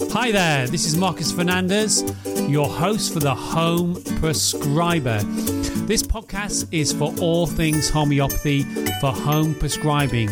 Hi 0.00 0.30
there, 0.30 0.68
this 0.68 0.86
is 0.86 0.96
Marcus 0.96 1.32
Fernandez, 1.32 2.04
your 2.48 2.68
host 2.68 3.12
for 3.12 3.18
the 3.18 3.34
Home 3.34 4.00
Prescriber. 4.20 5.18
This 5.86 6.04
podcast 6.04 6.68
is 6.70 6.92
for 6.92 7.12
all 7.20 7.48
things 7.48 7.90
homeopathy 7.90 8.62
for 9.00 9.10
home 9.10 9.56
prescribing, 9.56 10.30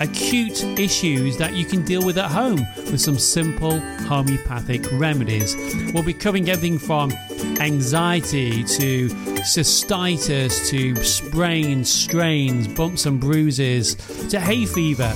acute 0.00 0.62
issues 0.78 1.38
that 1.38 1.54
you 1.54 1.64
can 1.64 1.82
deal 1.82 2.04
with 2.04 2.18
at 2.18 2.30
home 2.30 2.60
with 2.76 3.00
some 3.00 3.18
simple 3.18 3.80
homeopathic 4.06 4.84
remedies. 4.92 5.56
We'll 5.94 6.02
be 6.02 6.14
covering 6.14 6.50
everything 6.50 6.78
from 6.78 7.10
anxiety 7.58 8.64
to 8.64 9.08
cystitis 9.40 10.68
to 10.68 10.94
sprains, 11.02 11.90
strains, 11.90 12.68
bumps 12.68 13.06
and 13.06 13.18
bruises 13.18 13.94
to 14.28 14.38
hay 14.38 14.66
fever 14.66 15.12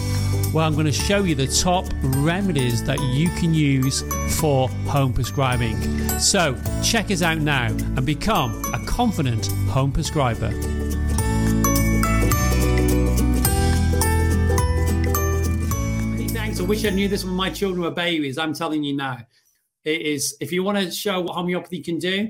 where 0.53 0.65
I'm 0.65 0.75
going 0.75 0.87
to 0.87 0.93
show 0.93 1.23
you 1.23 1.37
the 1.37 1.47
top 1.47 1.87
remedies 2.03 2.83
that 2.85 2.99
you 3.01 3.29
can 3.31 3.55
use 3.55 4.03
for 4.41 4.69
home 4.89 5.13
prescribing. 5.13 5.81
So 6.19 6.61
check 6.83 7.13
us 7.13 7.23
out 7.23 7.39
now 7.39 7.67
and 7.67 8.05
become 8.05 8.65
a 8.75 8.85
confident 8.85 9.47
home 9.69 9.93
prescriber. 9.93 10.51
Thanks. 16.31 16.59
I 16.59 16.65
wish 16.65 16.85
I 16.85 16.91
knew 16.91 17.07
this 17.07 17.25
when 17.25 17.35
my 17.35 17.51
children 17.51 17.83
were 17.83 17.93
babies. 17.93 18.37
I'm 18.37 18.53
telling 18.53 18.83
you 18.83 18.97
now. 18.97 19.19
It 19.85 20.03
is 20.03 20.37
if 20.41 20.51
you 20.53 20.65
want 20.65 20.79
to 20.79 20.91
show 20.91 21.21
what 21.21 21.35
homeopathy 21.35 21.81
can 21.81 21.99
do, 21.99 22.29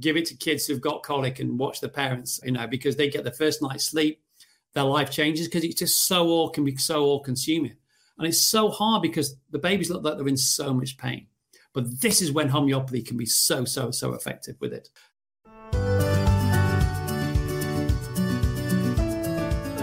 give 0.00 0.16
it 0.16 0.24
to 0.26 0.34
kids 0.36 0.66
who've 0.66 0.80
got 0.80 1.02
colic 1.02 1.38
and 1.38 1.58
watch 1.58 1.80
the 1.80 1.88
parents, 1.88 2.40
you 2.42 2.52
know, 2.52 2.66
because 2.66 2.96
they 2.96 3.08
get 3.10 3.24
the 3.24 3.30
first 3.30 3.60
night's 3.60 3.84
sleep 3.84 4.22
their 4.74 4.84
life 4.84 5.10
changes 5.10 5.46
because 5.46 5.64
it's 5.64 5.74
just 5.74 6.06
so 6.06 6.26
all 6.26 6.50
can 6.50 6.64
be 6.64 6.76
so 6.76 7.02
all 7.02 7.22
consuming. 7.22 7.76
And 8.18 8.26
it's 8.26 8.40
so 8.40 8.68
hard 8.68 9.02
because 9.02 9.36
the 9.50 9.58
babies 9.58 9.90
look 9.90 10.02
like 10.02 10.16
they're 10.16 10.28
in 10.28 10.36
so 10.36 10.74
much 10.74 10.98
pain. 10.98 11.26
But 11.72 12.00
this 12.00 12.20
is 12.20 12.32
when 12.32 12.48
homeopathy 12.48 13.02
can 13.02 13.16
be 13.16 13.26
so, 13.26 13.64
so, 13.64 13.90
so 13.90 14.14
effective 14.14 14.56
with 14.60 14.72
it. 14.72 14.88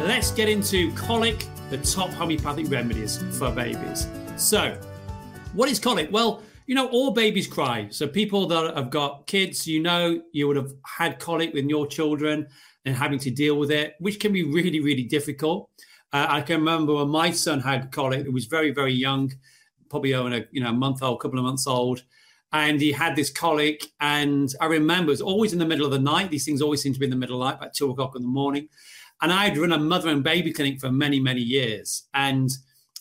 Let's 0.06 0.32
get 0.32 0.50
into 0.50 0.92
colic, 0.94 1.46
the 1.70 1.78
top 1.78 2.09
homeopathic 2.09 2.70
remedies 2.70 3.24
for 3.38 3.52
babies. 3.52 4.08
So, 4.38 4.80
what 5.54 5.70
is 5.70 5.80
colic? 5.80 6.09
Well, 6.12 6.44
you 6.66 6.76
know, 6.76 6.88
all 6.88 7.12
babies 7.12 7.48
cry. 7.48 7.88
So, 7.90 8.08
people 8.08 8.48
that 8.48 8.76
have 8.76 8.90
got 8.90 9.28
kids, 9.28 9.68
you 9.68 9.82
know, 9.82 10.22
you 10.32 10.48
would 10.48 10.58
have 10.58 10.74
had 10.86 11.20
colic 11.20 11.54
with 11.54 11.66
your 11.66 11.88
children 11.88 12.48
and 12.86 12.96
having 12.96 13.20
to 13.20 13.32
deal 13.32 13.58
with 13.58 13.72
it, 13.72 13.96
which 14.00 14.20
can 14.20 14.34
be 14.34 14.44
really, 14.44 14.80
really 14.80 15.04
difficult. 15.04 15.70
Uh, 16.14 16.28
I 16.30 16.42
can 16.42 16.58
remember 16.58 16.94
when 16.94 17.10
my 17.10 17.32
son 17.32 17.60
had 17.60 17.92
colic, 17.92 18.26
it 18.26 18.34
was 18.34 18.46
very, 18.46 18.72
very 18.72 18.94
young, 18.94 19.34
probably 19.90 20.14
only 20.14 20.38
a 20.40 20.46
you 20.52 20.62
know 20.62 20.72
month 20.72 21.04
old, 21.04 21.20
couple 21.20 21.40
of 21.40 21.46
months 21.46 21.68
old, 21.68 22.04
and 22.54 22.80
he 22.80 22.92
had 22.92 23.16
this 23.16 23.30
colic. 23.30 23.86
And 24.00 24.50
I 24.62 24.66
remember 24.66 25.10
it 25.10 25.14
was 25.14 25.22
always 25.22 25.54
in 25.54 25.60
the 25.60 25.66
middle 25.66 25.86
of 25.86 25.92
the 25.92 26.00
night. 26.00 26.32
These 26.32 26.46
things 26.46 26.62
always 26.62 26.82
seem 26.82 26.94
to 26.94 27.00
be 27.00 27.06
in 27.06 27.12
the 27.12 27.18
middle 27.18 27.42
of 27.42 27.46
the 27.46 27.52
night, 27.52 27.58
about 27.58 27.74
two 27.74 27.92
o'clock 27.92 28.16
in 28.16 28.22
the 28.22 28.28
morning. 28.28 28.70
And 29.22 29.32
I'd 29.32 29.58
run 29.58 29.72
a 29.72 29.78
mother 29.78 30.10
and 30.10 30.24
baby 30.24 30.52
clinic 30.52 30.80
for 30.80 30.92
many, 30.92 31.20
many 31.20 31.42
years. 31.42 32.04
And 32.14 32.50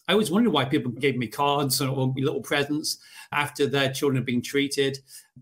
I 0.07 0.13
always 0.13 0.31
wondered 0.31 0.53
why 0.53 0.67
people 0.67 0.93
gave 0.93 1.17
me 1.17 1.27
cards 1.27 1.81
or 1.81 2.13
little 2.17 2.43
presents 2.43 2.99
after 3.33 3.67
their 3.67 3.93
children 3.93 4.17
had 4.17 4.27
been 4.27 4.43
treated 4.43 4.99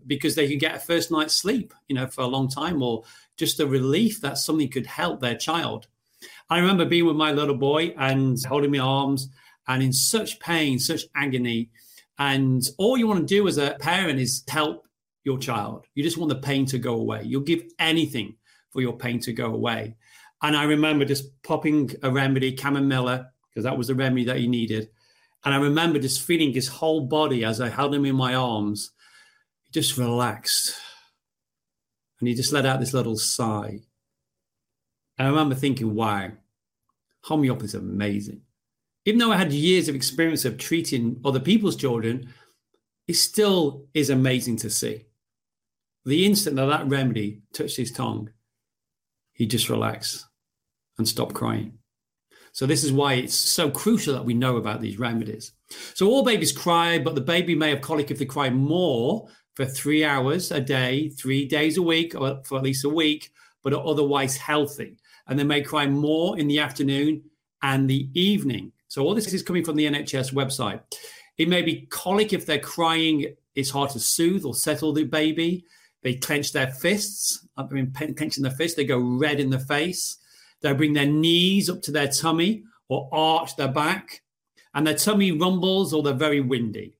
because 0.07 0.35
they 0.35 0.47
could 0.47 0.59
get 0.59 0.75
a 0.75 0.79
first 0.79 1.11
night's 1.11 1.35
sleep, 1.35 1.73
you 1.87 1.95
know, 1.95 2.07
for 2.07 2.21
a 2.21 2.27
long 2.27 2.47
time 2.47 2.81
or 2.81 3.03
just 3.37 3.59
a 3.59 3.67
relief 3.67 4.21
that 4.21 4.37
something 4.37 4.69
could 4.69 4.85
help 4.85 5.19
their 5.19 5.35
child. 5.35 5.87
I 6.49 6.59
remember 6.59 6.85
being 6.85 7.05
with 7.05 7.17
my 7.17 7.31
little 7.31 7.57
boy 7.57 7.93
and 7.97 8.41
holding 8.45 8.71
my 8.71 8.79
arms 8.79 9.29
and 9.67 9.83
in 9.83 9.91
such 9.91 10.39
pain, 10.39 10.79
such 10.79 11.03
agony. 11.15 11.69
And 12.19 12.63
all 12.77 12.97
you 12.97 13.07
want 13.07 13.19
to 13.27 13.35
do 13.35 13.47
as 13.47 13.57
a 13.57 13.75
parent 13.79 14.19
is 14.19 14.43
help 14.47 14.87
your 15.23 15.37
child. 15.37 15.85
You 15.95 16.03
just 16.03 16.17
want 16.17 16.29
the 16.29 16.35
pain 16.35 16.65
to 16.67 16.77
go 16.77 16.95
away. 16.95 17.23
You'll 17.23 17.41
give 17.41 17.63
anything 17.79 18.35
for 18.71 18.81
your 18.81 18.95
pain 18.95 19.19
to 19.21 19.33
go 19.33 19.53
away. 19.53 19.95
And 20.41 20.55
I 20.55 20.63
remember 20.63 21.05
just 21.05 21.41
popping 21.43 21.91
a 22.03 22.11
remedy, 22.11 22.55
chamomilla, 22.55 23.27
because 23.53 23.65
that 23.65 23.77
was 23.77 23.87
the 23.87 23.95
remedy 23.95 24.25
that 24.25 24.37
he 24.37 24.47
needed. 24.47 24.89
And 25.45 25.53
I 25.53 25.57
remember 25.57 25.99
just 25.99 26.21
feeling 26.21 26.53
his 26.53 26.67
whole 26.67 27.01
body 27.01 27.43
as 27.43 27.59
I 27.61 27.69
held 27.69 27.93
him 27.93 28.05
in 28.05 28.15
my 28.15 28.33
arms, 28.33 28.91
he 29.63 29.71
just 29.71 29.97
relaxed 29.97 30.75
and 32.19 32.27
he 32.27 32.33
just 32.33 32.53
let 32.53 32.65
out 32.65 32.79
this 32.79 32.93
little 32.93 33.17
sigh. 33.17 33.81
And 35.17 35.27
I 35.27 35.29
remember 35.29 35.55
thinking, 35.55 35.93
wow, 35.93 36.31
homeopathy 37.21 37.65
is 37.65 37.75
amazing. 37.75 38.41
Even 39.05 39.19
though 39.19 39.31
I 39.31 39.37
had 39.37 39.51
years 39.51 39.89
of 39.89 39.95
experience 39.95 40.45
of 40.45 40.57
treating 40.57 41.19
other 41.25 41.39
people's 41.39 41.75
children, 41.75 42.33
it 43.07 43.15
still 43.15 43.85
is 43.93 44.09
amazing 44.09 44.57
to 44.57 44.69
see. 44.69 45.05
The 46.05 46.25
instant 46.25 46.55
that 46.55 46.65
that 46.65 46.87
remedy 46.87 47.41
touched 47.53 47.77
his 47.77 47.91
tongue, 47.91 48.29
he 49.33 49.45
just 49.45 49.69
relaxed 49.69 50.25
and 50.97 51.07
stopped 51.07 51.33
crying. 51.33 51.79
So 52.53 52.65
this 52.65 52.83
is 52.83 52.91
why 52.93 53.15
it's 53.15 53.35
so 53.35 53.69
crucial 53.69 54.13
that 54.13 54.25
we 54.25 54.33
know 54.33 54.57
about 54.57 54.79
these 54.79 54.99
remedies. 54.99 55.51
So 55.95 56.07
all 56.07 56.23
babies 56.23 56.51
cry, 56.51 56.99
but 56.99 57.15
the 57.15 57.21
baby 57.21 57.55
may 57.55 57.71
have 57.71 57.81
colic 57.81 58.11
if 58.11 58.19
they 58.19 58.25
cry 58.25 58.49
more 58.49 59.27
for 59.55 59.65
three 59.65 60.05
hours 60.05 60.51
a 60.51 60.61
day, 60.61 61.09
three 61.09 61.47
days 61.47 61.77
a 61.77 61.81
week, 61.81 62.15
or 62.15 62.41
for 62.45 62.59
at 62.59 62.63
least 62.63 62.85
a 62.85 62.89
week, 62.89 63.31
but 63.63 63.73
are 63.73 63.85
otherwise 63.85 64.37
healthy. 64.37 64.97
And 65.27 65.37
they 65.37 65.43
may 65.43 65.61
cry 65.61 65.87
more 65.87 66.37
in 66.37 66.47
the 66.47 66.59
afternoon 66.59 67.23
and 67.63 67.89
the 67.89 68.09
evening. 68.13 68.71
So 68.87 69.03
all 69.03 69.15
this 69.15 69.33
is 69.33 69.41
coming 69.41 69.65
from 69.65 69.75
the 69.75 69.87
NHS 69.87 70.33
website. 70.33 70.81
It 71.37 71.49
may 71.49 71.63
be 71.63 71.87
colic 71.89 72.33
if 72.33 72.45
they're 72.45 72.59
crying, 72.59 73.33
it's 73.55 73.71
hard 73.71 73.89
to 73.91 73.99
soothe 73.99 74.45
or 74.45 74.53
settle 74.53 74.93
the 74.93 75.05
baby. 75.05 75.65
They 76.03 76.15
clench 76.15 76.51
their 76.51 76.67
fists. 76.67 77.47
Uh, 77.57 77.65
I 77.69 77.73
mean, 77.73 77.91
clenching 77.91 78.43
their 78.43 78.51
fists, 78.51 78.75
they 78.75 78.85
go 78.85 78.99
red 78.99 79.39
in 79.39 79.49
the 79.49 79.59
face. 79.59 80.17
They 80.63 80.73
bring 80.73 80.93
their 80.93 81.05
knees 81.05 81.69
up 81.69 81.81
to 81.83 81.91
their 81.91 82.07
tummy 82.07 82.63
or 82.89 83.09
arch 83.11 83.55
their 83.55 83.67
back, 83.67 84.21
and 84.73 84.87
their 84.87 84.95
tummy 84.95 85.31
rumbles 85.31 85.93
or 85.93 86.01
they're 86.01 86.13
very 86.13 86.41
windy. 86.41 86.95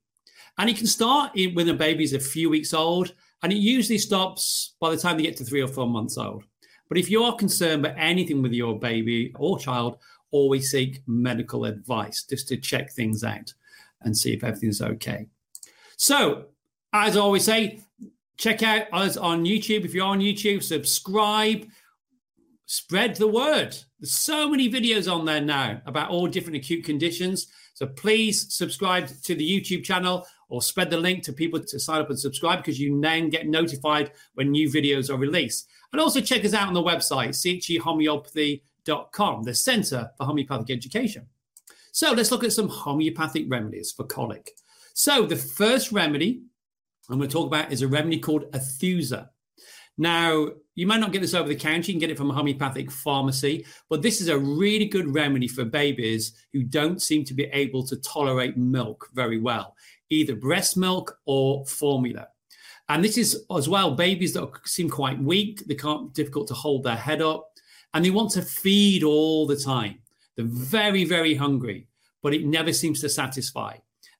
And 0.58 0.70
it 0.70 0.76
can 0.76 0.86
start 0.86 1.32
when 1.54 1.68
a 1.68 1.74
baby's 1.74 2.12
a 2.12 2.20
few 2.20 2.48
weeks 2.48 2.72
old, 2.72 3.12
and 3.42 3.52
it 3.52 3.56
usually 3.56 3.98
stops 3.98 4.74
by 4.80 4.90
the 4.90 4.96
time 4.96 5.16
they 5.16 5.24
get 5.24 5.36
to 5.38 5.44
three 5.44 5.62
or 5.62 5.68
four 5.68 5.88
months 5.88 6.16
old. 6.16 6.44
But 6.88 6.98
if 6.98 7.10
you 7.10 7.24
are 7.24 7.34
concerned 7.34 7.84
about 7.84 7.98
anything 7.98 8.42
with 8.42 8.52
your 8.52 8.78
baby 8.78 9.32
or 9.36 9.58
child, 9.58 9.98
always 10.30 10.70
seek 10.70 11.02
medical 11.06 11.64
advice 11.64 12.24
just 12.24 12.46
to 12.48 12.56
check 12.56 12.92
things 12.92 13.24
out 13.24 13.52
and 14.02 14.16
see 14.16 14.34
if 14.34 14.44
everything's 14.44 14.82
okay. 14.82 15.26
So, 15.96 16.46
as 16.92 17.16
I 17.16 17.20
always 17.20 17.44
say, 17.44 17.80
check 18.36 18.62
out 18.62 18.86
us 18.92 19.16
on 19.16 19.44
YouTube. 19.44 19.84
If 19.84 19.94
you're 19.94 20.04
on 20.04 20.20
YouTube, 20.20 20.62
subscribe, 20.62 21.66
spread 22.66 23.16
the 23.16 23.28
word. 23.28 23.76
There's 24.00 24.12
so 24.12 24.48
many 24.48 24.70
videos 24.70 25.12
on 25.12 25.24
there 25.24 25.40
now 25.40 25.80
about 25.86 26.10
all 26.10 26.26
different 26.26 26.56
acute 26.56 26.84
conditions. 26.84 27.46
So 27.74 27.86
please 27.86 28.54
subscribe 28.54 29.08
to 29.24 29.34
the 29.34 29.48
YouTube 29.48 29.84
channel 29.84 30.26
or 30.48 30.62
spread 30.62 30.90
the 30.90 30.98
link 30.98 31.22
to 31.24 31.32
people 31.32 31.60
to 31.60 31.80
sign 31.80 32.00
up 32.00 32.10
and 32.10 32.18
subscribe 32.18 32.60
because 32.60 32.80
you 32.80 33.00
then 33.00 33.28
get 33.28 33.48
notified 33.48 34.12
when 34.34 34.50
new 34.50 34.68
videos 34.68 35.10
are 35.10 35.16
released. 35.16 35.68
And 35.92 36.00
also 36.00 36.20
check 36.20 36.44
us 36.44 36.54
out 36.54 36.68
on 36.68 36.74
the 36.74 36.82
website, 36.82 37.30
chehomeopathy.com, 37.30 39.42
the 39.42 39.54
Center 39.54 40.10
for 40.16 40.24
Homeopathic 40.24 40.70
Education. 40.70 41.26
So 41.92 42.12
let's 42.12 42.30
look 42.30 42.44
at 42.44 42.52
some 42.52 42.68
homeopathic 42.68 43.46
remedies 43.48 43.92
for 43.92 44.04
colic. 44.04 44.50
So 44.94 45.26
the 45.26 45.36
first 45.36 45.92
remedy 45.92 46.42
I'm 47.10 47.18
going 47.18 47.28
to 47.28 47.32
talk 47.32 47.46
about 47.46 47.72
is 47.72 47.82
a 47.82 47.88
remedy 47.88 48.18
called 48.18 48.50
Aethusa. 48.52 49.28
Now, 49.96 50.48
you 50.74 50.86
might 50.86 51.00
not 51.00 51.12
get 51.12 51.20
this 51.20 51.34
over 51.34 51.48
the 51.48 51.54
counter, 51.54 51.86
you 51.86 51.94
can 51.94 52.00
get 52.00 52.10
it 52.10 52.18
from 52.18 52.30
a 52.30 52.34
homeopathic 52.34 52.90
pharmacy, 52.90 53.64
but 53.88 54.02
this 54.02 54.20
is 54.20 54.28
a 54.28 54.38
really 54.38 54.86
good 54.86 55.14
remedy 55.14 55.46
for 55.46 55.64
babies 55.64 56.32
who 56.52 56.64
don't 56.64 57.00
seem 57.00 57.24
to 57.24 57.34
be 57.34 57.44
able 57.44 57.86
to 57.86 57.96
tolerate 57.98 58.56
milk 58.56 59.08
very 59.14 59.38
well 59.38 59.76
either 60.10 60.36
breast 60.36 60.76
milk 60.76 61.18
or 61.24 61.64
formula. 61.66 62.28
And 62.88 63.02
this 63.02 63.16
is 63.16 63.44
as 63.56 63.68
well 63.68 63.94
babies 63.94 64.34
that 64.34 64.48
seem 64.64 64.90
quite 64.90 65.18
weak, 65.18 65.66
they 65.66 65.74
can't 65.74 66.12
difficult 66.12 66.48
to 66.48 66.54
hold 66.54 66.84
their 66.84 66.96
head 66.96 67.22
up, 67.22 67.50
and 67.94 68.04
they 68.04 68.10
want 68.10 68.30
to 68.32 68.42
feed 68.42 69.02
all 69.02 69.46
the 69.46 69.56
time. 69.56 70.00
They're 70.36 70.44
very, 70.44 71.04
very 71.04 71.34
hungry, 71.34 71.88
but 72.22 72.34
it 72.34 72.44
never 72.44 72.72
seems 72.72 73.00
to 73.00 73.08
satisfy. 73.08 73.76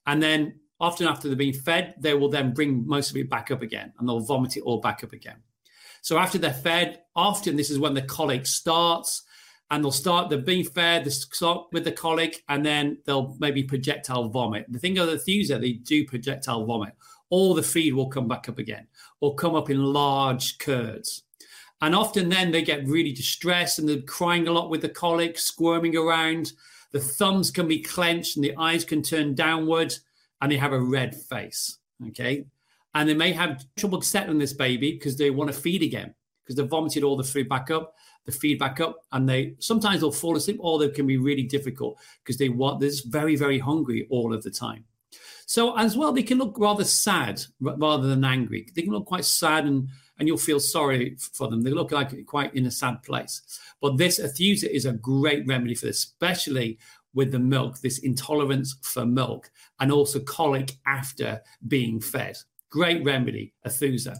And 0.06 0.22
then 0.22 0.60
often 0.81 1.06
after 1.06 1.28
they've 1.28 1.37
been 1.37 1.52
fed, 1.52 1.94
they 1.99 2.14
will 2.14 2.28
then 2.28 2.54
bring 2.54 2.87
most 2.87 3.10
of 3.10 3.16
it 3.16 3.28
back 3.28 3.50
up 3.50 3.62
again 3.62 3.93
and 3.99 4.08
they'll 4.08 4.20
vomit 4.20 4.56
it 4.56 4.62
all 4.62 4.81
back 4.81 5.04
up 5.04 5.12
again. 5.12 5.37
So 6.04 6.18
after 6.18 6.36
they're 6.36 6.52
fed, 6.52 7.00
often 7.16 7.56
this 7.56 7.70
is 7.70 7.78
when 7.78 7.94
the 7.94 8.02
colic 8.02 8.44
starts 8.44 9.22
and 9.70 9.82
they'll 9.82 9.90
start 9.90 10.28
they're 10.28 10.38
being 10.38 10.62
fed, 10.62 11.06
they 11.06 11.10
start 11.10 11.68
with 11.72 11.84
the 11.84 11.92
colic, 11.92 12.44
and 12.50 12.64
then 12.64 12.98
they'll 13.06 13.34
maybe 13.40 13.62
projectile 13.62 14.28
vomit. 14.28 14.66
The 14.68 14.78
thing 14.78 14.98
of 14.98 15.06
the 15.06 15.16
Thusa, 15.16 15.58
they 15.58 15.72
do 15.72 16.04
projectile 16.04 16.66
vomit. 16.66 16.92
All 17.30 17.54
the 17.54 17.62
feed 17.62 17.94
will 17.94 18.10
come 18.10 18.28
back 18.28 18.50
up 18.50 18.58
again, 18.58 18.86
or 19.20 19.34
come 19.34 19.54
up 19.54 19.70
in 19.70 19.82
large 19.82 20.58
curds. 20.58 21.22
And 21.80 21.94
often 21.94 22.28
then 22.28 22.52
they 22.52 22.60
get 22.60 22.86
really 22.86 23.14
distressed 23.14 23.78
and 23.78 23.88
they're 23.88 24.02
crying 24.02 24.46
a 24.46 24.52
lot 24.52 24.68
with 24.68 24.82
the 24.82 24.90
colic, 24.90 25.38
squirming 25.38 25.96
around. 25.96 26.52
The 26.92 27.00
thumbs 27.00 27.50
can 27.50 27.66
be 27.66 27.80
clenched 27.80 28.36
and 28.36 28.44
the 28.44 28.54
eyes 28.58 28.84
can 28.84 29.02
turn 29.02 29.34
downward. 29.34 29.94
and 30.42 30.52
they 30.52 30.58
have 30.58 30.74
a 30.74 30.80
red 30.80 31.14
face. 31.14 31.78
Okay. 32.08 32.44
And 32.94 33.08
they 33.08 33.14
may 33.14 33.32
have 33.32 33.64
trouble 33.76 34.00
settling 34.02 34.38
this 34.38 34.52
baby 34.52 34.93
because 34.93 35.17
they 35.17 35.31
want 35.31 35.52
to 35.52 35.58
feed 35.58 35.82
again 35.82 36.14
because 36.44 36.56
they've 36.56 36.69
vomited 36.69 37.02
all 37.02 37.17
the 37.17 37.25
food 37.25 37.49
back 37.49 37.70
up, 37.70 37.94
the 38.26 38.32
feed 38.32 38.58
back 38.58 38.81
up, 38.81 39.00
and 39.12 39.29
they 39.29 39.55
sometimes 39.58 40.00
they'll 40.00 40.12
fall 40.12 40.37
asleep 40.37 40.58
or 40.61 40.79
they 40.79 40.88
can 40.91 41.06
be 41.06 41.17
really 41.17 41.43
difficult 41.43 41.99
because 42.23 42.37
they 42.37 42.49
want 42.49 42.81
this 42.81 43.00
very, 43.00 43.35
very 43.37 43.58
hungry 43.58 44.06
all 44.11 44.32
of 44.32 44.43
the 44.43 44.50
time. 44.50 44.85
So 45.46 45.76
as 45.76 45.96
well, 45.96 46.12
they 46.12 46.23
can 46.23 46.38
look 46.38 46.58
rather 46.58 46.85
sad 46.85 47.43
rather 47.61 48.08
than 48.08 48.25
angry. 48.25 48.69
They 48.75 48.82
can 48.82 48.93
look 48.93 49.06
quite 49.06 49.25
sad 49.25 49.67
and 49.67 49.88
and 50.19 50.29
you'll 50.29 50.38
feel 50.38 50.61
sorry 50.61 51.17
for 51.19 51.49
them. 51.49 51.62
They 51.62 51.70
look 51.70 51.90
like 51.90 52.25
quite 52.26 52.55
in 52.55 52.67
a 52.67 52.70
sad 52.70 53.02
place. 53.02 53.43
But 53.81 53.97
this 53.97 54.20
Aethusa 54.20 54.70
is 54.70 54.87
a 54.87 54.93
great 54.93 55.44
remedy 55.47 55.75
for 55.75 55.87
this, 55.87 56.05
especially 56.05 56.79
with 57.14 57.32
the 57.32 57.38
milk, 57.38 57.81
this 57.81 57.99
intolerance 57.99 58.76
for 58.82 59.05
milk, 59.05 59.50
and 59.81 59.90
also 59.90 60.20
colic 60.20 60.73
after 60.87 61.40
being 61.67 62.00
fed. 62.00 62.37
Great 62.75 63.05
remedy, 63.05 63.55
Aethusa. 63.65 64.17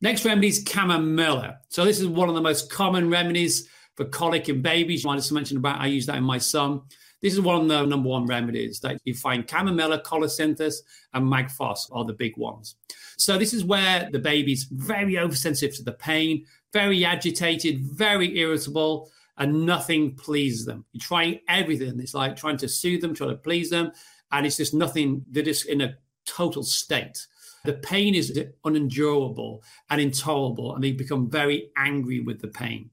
Next 0.00 0.24
remedy 0.24 0.48
is 0.48 0.64
chamomilla. 0.64 1.58
So 1.68 1.84
this 1.84 2.00
is 2.00 2.06
one 2.06 2.30
of 2.30 2.34
the 2.34 2.40
most 2.40 2.72
common 2.72 3.10
remedies 3.10 3.68
for 3.96 4.06
colic 4.06 4.48
in 4.48 4.62
babies. 4.62 5.04
I 5.04 5.14
just 5.16 5.30
mentioned 5.30 5.58
about 5.58 5.78
I 5.78 5.88
use 5.88 6.06
that 6.06 6.16
in 6.16 6.24
my 6.24 6.38
son. 6.38 6.80
This 7.20 7.34
is 7.34 7.40
one 7.42 7.60
of 7.60 7.68
the 7.68 7.84
number 7.84 8.08
one 8.08 8.24
remedies 8.24 8.80
that 8.80 8.98
you 9.04 9.12
find 9.12 9.46
chamomilla, 9.46 10.02
colocynthis, 10.02 10.76
and 11.12 11.30
magphos 11.30 11.80
are 11.92 12.06
the 12.06 12.14
big 12.14 12.34
ones. 12.38 12.76
So 13.18 13.36
this 13.36 13.52
is 13.52 13.62
where 13.62 14.08
the 14.10 14.18
baby's 14.18 14.64
very 14.64 15.18
oversensitive 15.18 15.76
to 15.76 15.82
the 15.82 15.92
pain, 15.92 16.46
very 16.72 17.04
agitated, 17.04 17.82
very 17.82 18.38
irritable, 18.38 19.10
and 19.36 19.66
nothing 19.66 20.14
pleases 20.14 20.64
them. 20.64 20.86
You're 20.92 21.02
trying 21.02 21.40
everything. 21.46 22.00
It's 22.00 22.14
like 22.14 22.36
trying 22.36 22.56
to 22.56 22.68
soothe 22.68 23.02
them, 23.02 23.14
trying 23.14 23.32
to 23.32 23.36
please 23.36 23.68
them, 23.68 23.92
and 24.32 24.46
it's 24.46 24.56
just 24.56 24.72
nothing. 24.72 25.26
They're 25.30 25.42
just 25.42 25.66
in 25.66 25.82
a 25.82 25.98
total 26.24 26.62
state. 26.62 27.26
The 27.64 27.74
pain 27.74 28.14
is 28.14 28.38
unendurable 28.64 29.62
and 29.90 30.00
intolerable, 30.00 30.74
and 30.74 30.82
they 30.82 30.92
become 30.92 31.30
very 31.30 31.70
angry 31.76 32.20
with 32.20 32.40
the 32.40 32.48
pain. 32.48 32.90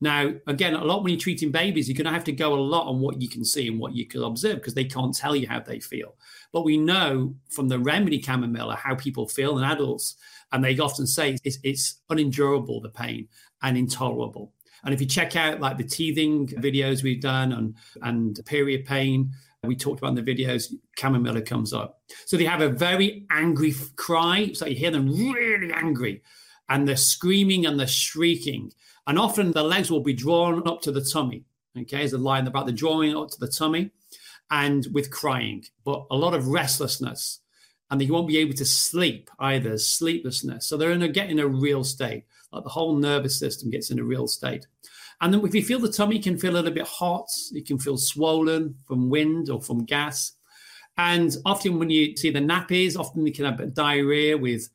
Now, 0.00 0.32
again, 0.46 0.74
a 0.74 0.82
lot 0.82 1.02
when 1.02 1.12
you're 1.12 1.20
treating 1.20 1.50
babies, 1.50 1.86
you're 1.86 1.96
going 1.96 2.06
to 2.06 2.12
have 2.12 2.24
to 2.24 2.32
go 2.32 2.54
a 2.54 2.56
lot 2.56 2.88
on 2.88 3.00
what 3.00 3.20
you 3.20 3.28
can 3.28 3.44
see 3.44 3.68
and 3.68 3.78
what 3.78 3.94
you 3.94 4.06
can 4.06 4.22
observe 4.22 4.56
because 4.56 4.72
they 4.72 4.84
can't 4.84 5.14
tell 5.14 5.36
you 5.36 5.46
how 5.46 5.60
they 5.60 5.78
feel. 5.78 6.16
But 6.52 6.64
we 6.64 6.78
know 6.78 7.34
from 7.50 7.68
the 7.68 7.78
remedy 7.78 8.20
chamomilla 8.20 8.76
how 8.76 8.94
people 8.94 9.28
feel 9.28 9.58
in 9.58 9.64
adults, 9.64 10.16
and 10.52 10.64
they 10.64 10.78
often 10.78 11.06
say 11.06 11.36
it's, 11.44 11.58
it's 11.62 12.00
unendurable, 12.08 12.80
the 12.80 12.88
pain, 12.88 13.28
and 13.62 13.76
intolerable. 13.76 14.54
And 14.84 14.94
if 14.94 15.00
you 15.02 15.06
check 15.06 15.36
out 15.36 15.60
like 15.60 15.76
the 15.76 15.84
teething 15.84 16.48
videos 16.48 17.02
we've 17.02 17.20
done 17.20 17.52
and, 17.52 17.74
and 18.00 18.40
period 18.46 18.86
pain, 18.86 19.32
we 19.62 19.76
talked 19.76 19.98
about 20.00 20.16
in 20.16 20.24
the 20.24 20.34
videos, 20.34 20.72
chamomilla 20.98 21.44
comes 21.44 21.72
up. 21.72 22.00
So 22.24 22.36
they 22.36 22.44
have 22.44 22.62
a 22.62 22.68
very 22.68 23.26
angry 23.30 23.74
cry. 23.96 24.52
So 24.54 24.66
you 24.66 24.76
hear 24.76 24.90
them 24.90 25.08
really 25.08 25.72
angry 25.72 26.22
and 26.68 26.88
they're 26.88 26.96
screaming 26.96 27.66
and 27.66 27.78
they're 27.78 27.86
shrieking. 27.86 28.72
And 29.06 29.18
often 29.18 29.52
the 29.52 29.62
legs 29.62 29.90
will 29.90 30.00
be 30.00 30.14
drawn 30.14 30.66
up 30.66 30.80
to 30.82 30.92
the 30.92 31.02
tummy. 31.02 31.44
Okay, 31.78 32.02
as 32.02 32.10
the 32.10 32.18
line 32.18 32.46
about 32.46 32.66
the 32.66 32.72
drawing 32.72 33.16
up 33.16 33.30
to 33.30 33.38
the 33.38 33.46
tummy 33.46 33.90
and 34.50 34.86
with 34.92 35.10
crying, 35.10 35.64
but 35.84 36.04
a 36.10 36.16
lot 36.16 36.34
of 36.34 36.48
restlessness. 36.48 37.40
And 37.90 38.00
they 38.00 38.06
won't 38.06 38.28
be 38.28 38.38
able 38.38 38.54
to 38.54 38.64
sleep 38.64 39.30
either, 39.38 39.76
sleeplessness. 39.76 40.66
So 40.66 40.76
they're 40.76 40.92
in 40.92 41.02
a 41.02 41.08
getting 41.08 41.38
a 41.38 41.46
real 41.46 41.84
state. 41.84 42.24
Like 42.52 42.64
the 42.64 42.70
whole 42.70 42.96
nervous 42.96 43.38
system 43.38 43.70
gets 43.70 43.90
in 43.90 43.98
a 43.98 44.04
real 44.04 44.26
state. 44.26 44.66
And 45.20 45.32
then 45.32 45.44
if 45.44 45.54
you 45.54 45.62
feel 45.62 45.80
the 45.80 45.92
tummy 45.92 46.18
can 46.18 46.38
feel 46.38 46.52
a 46.52 46.56
little 46.56 46.70
bit 46.70 46.86
hot, 46.86 47.28
you 47.52 47.62
can 47.62 47.78
feel 47.78 47.98
swollen 47.98 48.74
from 48.86 49.10
wind 49.10 49.50
or 49.50 49.60
from 49.60 49.84
gas. 49.84 50.32
And 50.96 51.36
often 51.44 51.78
when 51.78 51.90
you 51.90 52.16
see 52.16 52.30
the 52.30 52.40
nappies, 52.40 52.98
often 52.98 53.26
you 53.26 53.32
can 53.32 53.44
have 53.44 53.74
diarrhea 53.74 54.36
with 54.36 54.68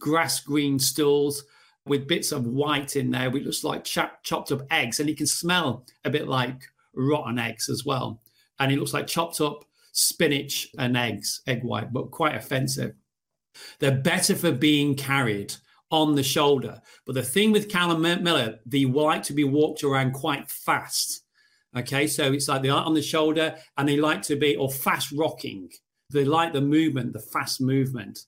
grass 0.00 0.40
green 0.40 0.78
stools 0.78 1.44
with 1.86 2.06
bits 2.06 2.32
of 2.32 2.46
white 2.46 2.96
in 2.96 3.10
there, 3.10 3.30
which 3.30 3.44
looks 3.44 3.64
like 3.64 3.84
chop, 3.84 4.22
chopped 4.22 4.52
up 4.52 4.62
eggs. 4.70 5.00
And 5.00 5.08
you 5.08 5.16
can 5.16 5.26
smell 5.26 5.84
a 6.04 6.10
bit 6.10 6.28
like 6.28 6.62
rotten 6.94 7.38
eggs 7.38 7.68
as 7.68 7.84
well. 7.84 8.22
And 8.60 8.70
it 8.70 8.78
looks 8.78 8.94
like 8.94 9.06
chopped 9.06 9.40
up 9.40 9.64
spinach 9.92 10.68
and 10.78 10.96
eggs, 10.96 11.42
egg 11.46 11.64
white, 11.64 11.92
but 11.92 12.10
quite 12.10 12.36
offensive. 12.36 12.94
They're 13.80 13.90
better 13.90 14.36
for 14.36 14.52
being 14.52 14.94
carried 14.94 15.54
on 15.90 16.14
the 16.14 16.22
shoulder. 16.22 16.80
But 17.06 17.14
the 17.14 17.22
thing 17.22 17.52
with 17.52 17.68
Chamomilla, 17.68 18.58
they 18.66 18.84
like 18.84 19.22
to 19.24 19.32
be 19.32 19.44
walked 19.44 19.84
around 19.84 20.12
quite 20.12 20.50
fast. 20.50 21.24
Okay, 21.76 22.06
so 22.06 22.32
it's 22.32 22.48
like 22.48 22.62
they 22.62 22.70
are 22.70 22.84
on 22.84 22.94
the 22.94 23.02
shoulder 23.02 23.54
and 23.76 23.88
they 23.88 23.96
like 23.96 24.22
to 24.22 24.36
be, 24.36 24.56
or 24.56 24.70
fast 24.70 25.12
rocking. 25.12 25.68
They 26.10 26.24
like 26.24 26.52
the 26.52 26.60
movement, 26.60 27.12
the 27.12 27.20
fast 27.20 27.60
movement. 27.60 28.20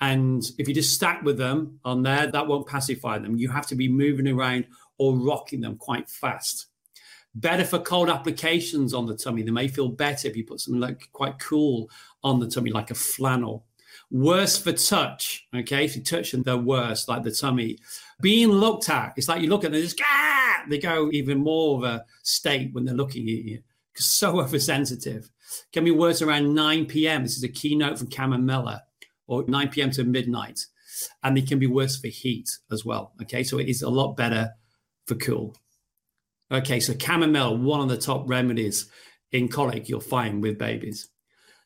And 0.00 0.44
if 0.58 0.68
you 0.68 0.74
just 0.74 0.94
stack 0.94 1.22
with 1.22 1.38
them 1.38 1.78
on 1.84 2.02
there, 2.02 2.26
that 2.26 2.46
won't 2.46 2.66
pacify 2.66 3.18
them. 3.18 3.36
You 3.36 3.48
have 3.48 3.66
to 3.68 3.76
be 3.76 3.88
moving 3.88 4.28
around 4.28 4.66
or 4.98 5.16
rocking 5.16 5.60
them 5.60 5.76
quite 5.76 6.08
fast. 6.08 6.66
Better 7.36 7.64
for 7.64 7.78
cold 7.78 8.08
applications 8.08 8.92
on 8.92 9.06
the 9.06 9.16
tummy. 9.16 9.42
They 9.42 9.50
may 9.50 9.68
feel 9.68 9.88
better 9.88 10.28
if 10.28 10.36
you 10.36 10.44
put 10.44 10.60
something 10.60 10.80
like 10.80 11.08
quite 11.12 11.38
cool 11.38 11.88
on 12.22 12.38
the 12.38 12.48
tummy, 12.48 12.70
like 12.70 12.90
a 12.90 12.94
flannel. 12.94 13.64
Worse 14.14 14.56
for 14.56 14.70
touch. 14.70 15.44
Okay, 15.52 15.84
if 15.84 15.96
you 15.96 16.02
touch 16.02 16.30
them, 16.30 16.44
they're 16.44 16.56
worse, 16.56 17.08
like 17.08 17.24
the 17.24 17.32
tummy. 17.32 17.78
Being 18.20 18.50
looked 18.50 18.88
at, 18.88 19.12
it's 19.16 19.28
like 19.28 19.42
you 19.42 19.48
look 19.48 19.64
at 19.64 19.72
them, 19.72 19.82
just 19.82 20.00
ah! 20.04 20.62
they 20.70 20.78
go 20.78 21.10
even 21.12 21.38
more 21.38 21.78
of 21.78 21.82
a 21.82 22.04
state 22.22 22.72
when 22.72 22.84
they're 22.84 22.94
looking 22.94 23.24
at 23.24 23.44
you. 23.44 23.60
because 23.92 24.06
So 24.06 24.40
oversensitive. 24.40 25.28
Can 25.72 25.82
be 25.82 25.90
worse 25.90 26.22
around 26.22 26.54
9 26.54 26.86
p.m. 26.86 27.24
This 27.24 27.36
is 27.36 27.42
a 27.42 27.48
keynote 27.48 27.98
from 27.98 28.06
Chamomilla, 28.06 28.82
or 29.26 29.44
9 29.48 29.68
p.m. 29.70 29.90
to 29.90 30.04
midnight. 30.04 30.64
And 31.24 31.36
they 31.36 31.42
can 31.42 31.58
be 31.58 31.66
worse 31.66 32.00
for 32.00 32.06
heat 32.06 32.56
as 32.70 32.84
well. 32.84 33.14
Okay, 33.22 33.42
so 33.42 33.58
it 33.58 33.68
is 33.68 33.82
a 33.82 33.90
lot 33.90 34.16
better 34.16 34.52
for 35.08 35.16
cool. 35.16 35.56
Okay, 36.52 36.78
so 36.78 36.94
chamomile, 36.96 37.58
one 37.58 37.80
of 37.80 37.88
the 37.88 37.98
top 37.98 38.28
remedies 38.28 38.88
in 39.32 39.48
colic 39.48 39.88
you'll 39.88 39.98
find 39.98 40.40
with 40.40 40.56
babies. 40.56 41.08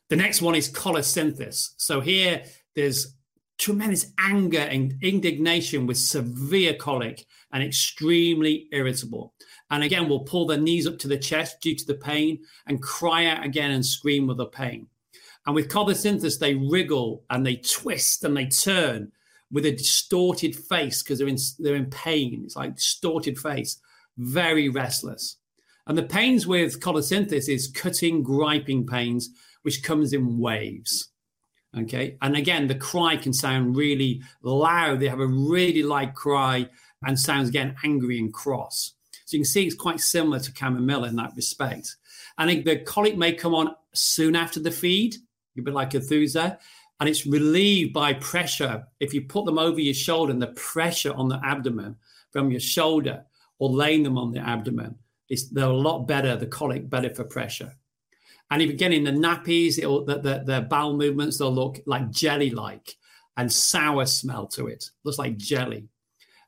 The 0.09 0.15
next 0.15 0.41
one 0.41 0.55
is 0.55 0.71
colocynthis. 0.71 1.69
So 1.77 2.01
here 2.01 2.43
there's 2.75 3.15
tremendous 3.59 4.11
anger 4.17 4.59
and 4.59 4.95
indignation 5.01 5.85
with 5.85 5.97
severe 5.97 6.73
colic 6.73 7.25
and 7.51 7.61
extremely 7.61 8.67
irritable. 8.71 9.33
And 9.69 9.83
again, 9.83 10.09
we'll 10.09 10.21
pull 10.21 10.47
their 10.47 10.57
knees 10.57 10.87
up 10.87 10.97
to 10.99 11.07
the 11.07 11.17
chest 11.17 11.61
due 11.61 11.75
to 11.75 11.85
the 11.85 11.95
pain 11.95 12.39
and 12.65 12.81
cry 12.81 13.25
out 13.25 13.45
again 13.45 13.71
and 13.71 13.85
scream 13.85 14.27
with 14.27 14.37
the 14.37 14.45
pain. 14.47 14.87
And 15.45 15.53
with 15.53 15.69
colocynthis, 15.69 16.39
they 16.39 16.55
wriggle 16.55 17.23
and 17.29 17.45
they 17.45 17.57
twist 17.57 18.23
and 18.23 18.35
they 18.35 18.47
turn 18.47 19.11
with 19.51 19.65
a 19.65 19.71
distorted 19.71 20.55
face 20.55 21.01
because 21.01 21.19
they're 21.19 21.27
in 21.27 21.37
they're 21.59 21.75
in 21.75 21.89
pain. 21.89 22.43
It's 22.45 22.55
like 22.55 22.75
distorted 22.75 23.37
face, 23.37 23.79
very 24.17 24.69
restless. 24.69 25.37
And 25.87 25.97
the 25.97 26.03
pains 26.03 26.45
with 26.45 26.79
colocynthis 26.79 27.49
is 27.49 27.71
cutting, 27.73 28.21
griping 28.21 28.85
pains 28.85 29.31
which 29.63 29.83
comes 29.83 30.13
in 30.13 30.39
waves. 30.39 31.09
Okay. 31.77 32.17
And 32.21 32.35
again, 32.35 32.67
the 32.67 32.75
cry 32.75 33.15
can 33.15 33.33
sound 33.33 33.75
really 33.75 34.21
loud. 34.41 34.99
They 34.99 35.07
have 35.07 35.19
a 35.19 35.27
really 35.27 35.83
light 35.83 36.15
cry 36.15 36.67
and 37.05 37.19
sounds 37.19 37.49
again 37.49 37.75
angry 37.83 38.19
and 38.19 38.33
cross. 38.33 38.93
So 39.25 39.37
you 39.37 39.41
can 39.41 39.45
see 39.45 39.67
it's 39.67 39.75
quite 39.75 39.99
similar 39.99 40.39
to 40.39 40.55
chamomile 40.55 41.05
in 41.05 41.15
that 41.17 41.33
respect. 41.35 41.95
And 42.39 42.63
the 42.65 42.77
colic 42.77 43.17
may 43.17 43.33
come 43.33 43.53
on 43.53 43.75
soon 43.93 44.35
after 44.35 44.59
the 44.59 44.71
feed, 44.71 45.15
a 45.57 45.61
bit 45.61 45.73
like 45.73 45.91
Aethusa, 45.91 46.57
and 46.99 47.07
it's 47.07 47.27
relieved 47.27 47.93
by 47.93 48.13
pressure. 48.13 48.85
If 48.99 49.13
you 49.13 49.21
put 49.21 49.45
them 49.45 49.59
over 49.59 49.79
your 49.79 49.93
shoulder 49.93 50.31
and 50.31 50.41
the 50.41 50.47
pressure 50.47 51.13
on 51.13 51.29
the 51.29 51.39
abdomen 51.43 51.95
from 52.31 52.49
your 52.49 52.59
shoulder 52.59 53.23
or 53.59 53.69
laying 53.69 54.03
them 54.03 54.17
on 54.17 54.31
the 54.31 54.39
abdomen, 54.39 54.95
they're 55.51 55.65
a 55.65 55.73
lot 55.73 56.07
better, 56.07 56.35
the 56.35 56.47
colic 56.47 56.89
better 56.89 57.13
for 57.13 57.23
pressure. 57.23 57.75
And 58.51 58.61
if 58.61 58.69
again 58.69 58.93
in 58.93 59.03
the 59.03 59.11
nappies, 59.11 59.77
it'll, 59.77 60.05
the, 60.05 60.19
the, 60.19 60.43
the 60.45 60.61
bowel 60.61 60.95
movements, 60.95 61.37
they'll 61.37 61.53
look 61.53 61.79
like 61.85 62.09
jelly 62.09 62.49
like 62.49 62.95
and 63.37 63.51
sour 63.51 64.05
smell 64.05 64.47
to 64.47 64.67
it. 64.67 64.89
Looks 65.03 65.19
like 65.19 65.37
jelly. 65.37 65.87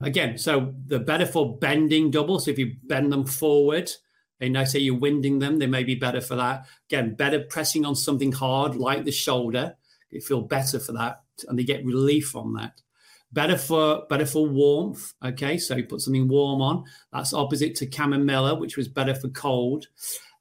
Again, 0.02 0.38
so 0.38 0.74
the 0.88 1.00
better 1.00 1.26
for 1.26 1.58
bending 1.58 2.10
double. 2.10 2.40
So 2.40 2.52
if 2.52 2.58
you 2.58 2.76
bend 2.84 3.12
them 3.14 3.26
forward, 3.26 3.92
and 4.40 4.58
I 4.58 4.64
say 4.64 4.80
you're 4.80 4.98
winding 4.98 5.38
them, 5.38 5.60
they 5.60 5.68
may 5.68 5.84
be 5.84 5.96
better 5.96 6.22
for 6.22 6.36
that. 6.36 6.66
Again, 6.90 7.14
better 7.14 7.42
pressing 7.42 7.86
on 7.86 7.96
something 7.96 8.32
hard 8.32 8.76
like 8.76 9.06
the 9.06 9.12
shoulder. 9.12 9.76
You 10.10 10.22
feel 10.22 10.42
better 10.42 10.80
for 10.80 10.94
that, 10.94 11.22
and 11.48 11.58
they 11.58 11.64
get 11.64 11.86
relief 11.86 12.36
on 12.36 12.54
that. 12.54 12.82
Better 13.32 13.58
for 13.58 14.06
better 14.10 14.26
for 14.26 14.48
warmth. 14.48 15.14
Okay, 15.24 15.58
so 15.58 15.78
you 15.78 15.86
put 15.86 16.02
something 16.02 16.28
warm 16.28 16.62
on. 16.62 16.84
That's 17.14 17.34
opposite 17.34 17.76
to 17.76 17.88
chamomilla, 17.88 18.60
which 18.60 18.76
was 18.76 18.88
better 18.88 19.14
for 19.16 19.30
cold 19.30 19.88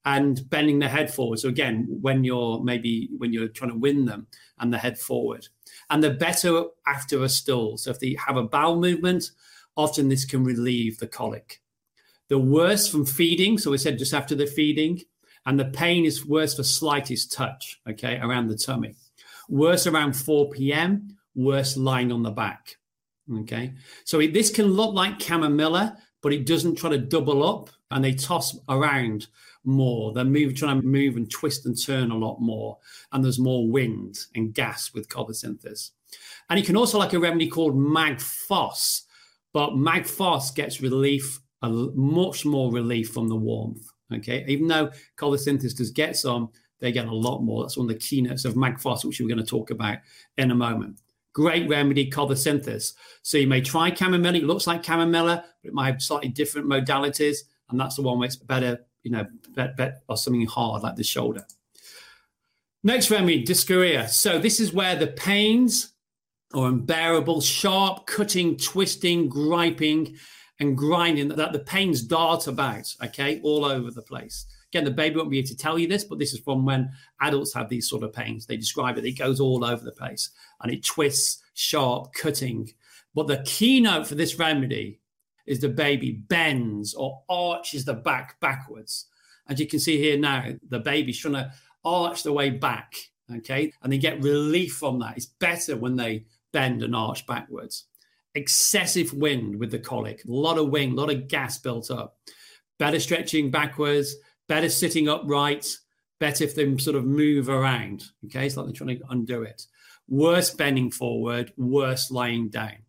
and 0.04 0.48
bending 0.48 0.78
the 0.78 0.88
head 0.88 1.12
forward. 1.12 1.38
So 1.38 1.48
again, 1.48 1.86
when 2.00 2.24
you're 2.24 2.62
maybe 2.62 3.10
when 3.18 3.32
you're 3.32 3.48
trying 3.48 3.70
to 3.70 3.76
win 3.76 4.04
them 4.04 4.26
and 4.58 4.72
the 4.72 4.78
head 4.78 4.98
forward. 4.98 5.48
And 5.90 6.02
the 6.02 6.10
better 6.10 6.64
after 6.86 7.22
a 7.22 7.28
stool. 7.28 7.76
So 7.76 7.90
if 7.90 8.00
they 8.00 8.16
have 8.26 8.36
a 8.36 8.44
bowel 8.44 8.80
movement, 8.80 9.30
often 9.76 10.08
this 10.08 10.24
can 10.24 10.44
relieve 10.44 10.98
the 10.98 11.06
colic. 11.06 11.60
The 12.28 12.38
worse 12.38 12.86
from 12.86 13.06
feeding, 13.06 13.58
so 13.58 13.72
we 13.72 13.78
said 13.78 13.98
just 13.98 14.14
after 14.14 14.34
the 14.34 14.46
feeding, 14.46 15.02
And 15.46 15.58
the 15.58 15.64
pain 15.64 16.04
is 16.04 16.24
worse 16.24 16.54
for 16.54 16.62
slightest 16.62 17.32
touch, 17.32 17.80
okay, 17.88 18.18
around 18.18 18.48
the 18.48 18.56
tummy. 18.56 18.94
Worse 19.48 19.86
around 19.86 20.14
4 20.14 20.50
p.m., 20.50 21.16
worse 21.34 21.76
lying 21.76 22.12
on 22.12 22.22
the 22.22 22.30
back. 22.30 22.76
Okay. 23.40 23.74
So 24.04 24.20
it, 24.20 24.32
this 24.32 24.50
can 24.50 24.66
look 24.66 24.94
like 24.94 25.18
Chamomilla, 25.18 25.96
but 26.22 26.32
it 26.32 26.46
doesn't 26.46 26.76
try 26.76 26.90
to 26.90 26.98
double 26.98 27.44
up 27.44 27.70
and 27.90 28.04
they 28.04 28.12
toss 28.12 28.56
around 28.68 29.26
more. 29.64 30.12
They're 30.12 30.24
move, 30.24 30.54
trying 30.54 30.80
to 30.80 30.86
move 30.86 31.16
and 31.16 31.30
twist 31.30 31.66
and 31.66 31.80
turn 31.80 32.10
a 32.10 32.16
lot 32.16 32.40
more. 32.40 32.78
And 33.12 33.24
there's 33.24 33.38
more 33.38 33.68
wind 33.68 34.18
and 34.34 34.54
gas 34.54 34.92
with 34.94 35.08
colocynthis. 35.08 35.90
And 36.48 36.58
you 36.58 36.64
can 36.64 36.76
also 36.76 36.98
like 36.98 37.12
a 37.12 37.18
remedy 37.18 37.48
called 37.48 37.76
Magfos, 37.76 39.02
but 39.52 39.70
Magfos 39.70 40.54
gets 40.54 40.80
relief, 40.80 41.40
a, 41.62 41.68
much 41.68 42.44
more 42.44 42.72
relief 42.72 43.10
from 43.10 43.28
the 43.28 43.36
warmth. 43.36 43.86
Okay. 44.12 44.44
Even 44.48 44.66
though 44.66 44.90
colocynthis 45.16 45.76
does 45.76 45.90
get 45.90 46.16
some, 46.16 46.50
they 46.80 46.92
get 46.92 47.06
a 47.06 47.14
lot 47.14 47.40
more. 47.40 47.62
That's 47.62 47.76
one 47.76 47.88
of 47.88 47.92
the 47.92 48.00
keynotes 48.00 48.44
of 48.44 48.54
Magfos, 48.54 49.04
which 49.04 49.20
we're 49.20 49.28
going 49.28 49.38
to 49.38 49.44
talk 49.44 49.70
about 49.70 49.98
in 50.38 50.50
a 50.50 50.54
moment. 50.54 51.00
Great 51.32 51.68
remedy, 51.68 52.10
colocynthis. 52.10 52.94
So 53.22 53.38
you 53.38 53.46
may 53.46 53.60
try 53.60 53.90
chamomilla. 53.92 54.36
It 54.36 54.44
looks 54.44 54.66
like 54.66 54.82
chamomilla, 54.82 55.44
but 55.62 55.68
it 55.68 55.74
might 55.74 55.86
have 55.86 56.02
slightly 56.02 56.30
different 56.30 56.66
modalities. 56.66 57.38
And 57.68 57.78
that's 57.78 57.96
the 57.96 58.02
one 58.02 58.18
where 58.18 58.26
it's 58.26 58.36
better, 58.36 58.84
you 59.02 59.10
know, 59.10 59.26
bet, 59.54 59.76
bet, 59.76 60.02
or 60.08 60.16
something 60.16 60.46
hard 60.46 60.82
like 60.82 60.96
the 60.96 61.04
shoulder. 61.04 61.44
Next 62.82 63.10
remedy, 63.10 63.44
Dioscorea. 63.44 64.08
So 64.08 64.38
this 64.38 64.58
is 64.60 64.72
where 64.72 64.96
the 64.96 65.08
pains 65.08 65.92
are 66.54 66.66
unbearable, 66.66 67.40
sharp, 67.40 68.06
cutting, 68.06 68.56
twisting, 68.56 69.28
griping, 69.28 70.16
and 70.58 70.76
grinding, 70.76 71.28
that 71.28 71.52
the 71.52 71.60
pains 71.60 72.02
dart 72.02 72.46
about, 72.46 72.94
okay, 73.04 73.40
all 73.42 73.64
over 73.64 73.90
the 73.90 74.02
place. 74.02 74.46
Again, 74.72 74.84
the 74.84 74.90
baby 74.90 75.16
won't 75.16 75.30
be 75.30 75.38
able 75.38 75.48
to 75.48 75.56
tell 75.56 75.78
you 75.78 75.88
this, 75.88 76.04
but 76.04 76.18
this 76.18 76.32
is 76.32 76.40
from 76.40 76.64
when 76.64 76.90
adults 77.20 77.52
have 77.54 77.68
these 77.68 77.88
sort 77.88 78.02
of 78.02 78.12
pains. 78.12 78.46
They 78.46 78.56
describe 78.56 78.98
it, 78.98 79.04
it 79.04 79.18
goes 79.18 79.40
all 79.40 79.64
over 79.64 79.84
the 79.84 79.92
place 79.92 80.30
and 80.62 80.72
it 80.72 80.84
twists, 80.84 81.42
sharp, 81.54 82.12
cutting. 82.12 82.70
But 83.14 83.26
the 83.26 83.42
keynote 83.44 84.06
for 84.06 84.14
this 84.14 84.38
remedy 84.38 84.99
is 85.50 85.58
the 85.58 85.68
baby 85.68 86.12
bends 86.12 86.94
or 86.94 87.22
arches 87.28 87.84
the 87.84 87.92
back 87.92 88.38
backwards. 88.38 89.06
As 89.48 89.58
you 89.58 89.66
can 89.66 89.80
see 89.80 89.98
here 89.98 90.16
now, 90.16 90.46
the 90.68 90.78
baby's 90.78 91.18
trying 91.18 91.34
to 91.34 91.52
arch 91.84 92.22
the 92.22 92.32
way 92.32 92.50
back, 92.50 92.94
okay? 93.36 93.72
And 93.82 93.92
they 93.92 93.98
get 93.98 94.22
relief 94.22 94.74
from 94.74 95.00
that. 95.00 95.16
It's 95.16 95.26
better 95.26 95.76
when 95.76 95.96
they 95.96 96.26
bend 96.52 96.84
and 96.84 96.94
arch 96.94 97.26
backwards. 97.26 97.86
Excessive 98.36 99.12
wind 99.12 99.58
with 99.58 99.72
the 99.72 99.80
colic, 99.80 100.24
a 100.24 100.30
lot 100.30 100.56
of 100.56 100.68
wind, 100.68 100.92
a 100.92 101.00
lot 101.00 101.10
of 101.10 101.26
gas 101.26 101.58
built 101.58 101.90
up. 101.90 102.16
Better 102.78 103.00
stretching 103.00 103.50
backwards, 103.50 104.14
better 104.46 104.68
sitting 104.68 105.08
upright, 105.08 105.66
better 106.20 106.44
if 106.44 106.54
they 106.54 106.76
sort 106.78 106.94
of 106.94 107.04
move 107.04 107.48
around. 107.48 108.04
Okay, 108.26 108.46
it's 108.46 108.56
like 108.56 108.66
they're 108.66 108.72
trying 108.72 108.96
to 108.98 109.04
undo 109.10 109.42
it. 109.42 109.66
Worse 110.06 110.54
bending 110.54 110.92
forward, 110.92 111.52
worse 111.56 112.12
lying 112.12 112.50
down. 112.50 112.84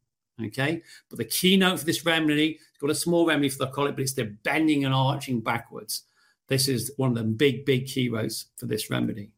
Okay, 0.45 0.81
but 1.09 1.17
the 1.17 1.25
keynote 1.25 1.79
for 1.79 1.85
this 1.85 2.05
remedy, 2.05 2.59
it's 2.59 2.79
got 2.79 2.89
a 2.89 2.95
small 2.95 3.25
remedy 3.25 3.49
for 3.49 3.59
the 3.59 3.71
colic, 3.71 3.95
but 3.95 4.01
it's 4.01 4.13
the 4.13 4.35
bending 4.43 4.85
and 4.85 4.93
arching 4.93 5.39
backwards. 5.39 6.03
This 6.47 6.67
is 6.67 6.91
one 6.97 7.09
of 7.11 7.15
the 7.15 7.23
big, 7.23 7.65
big 7.65 7.85
keywords 7.85 8.45
for 8.57 8.65
this 8.65 8.89
remedy. 8.89 9.31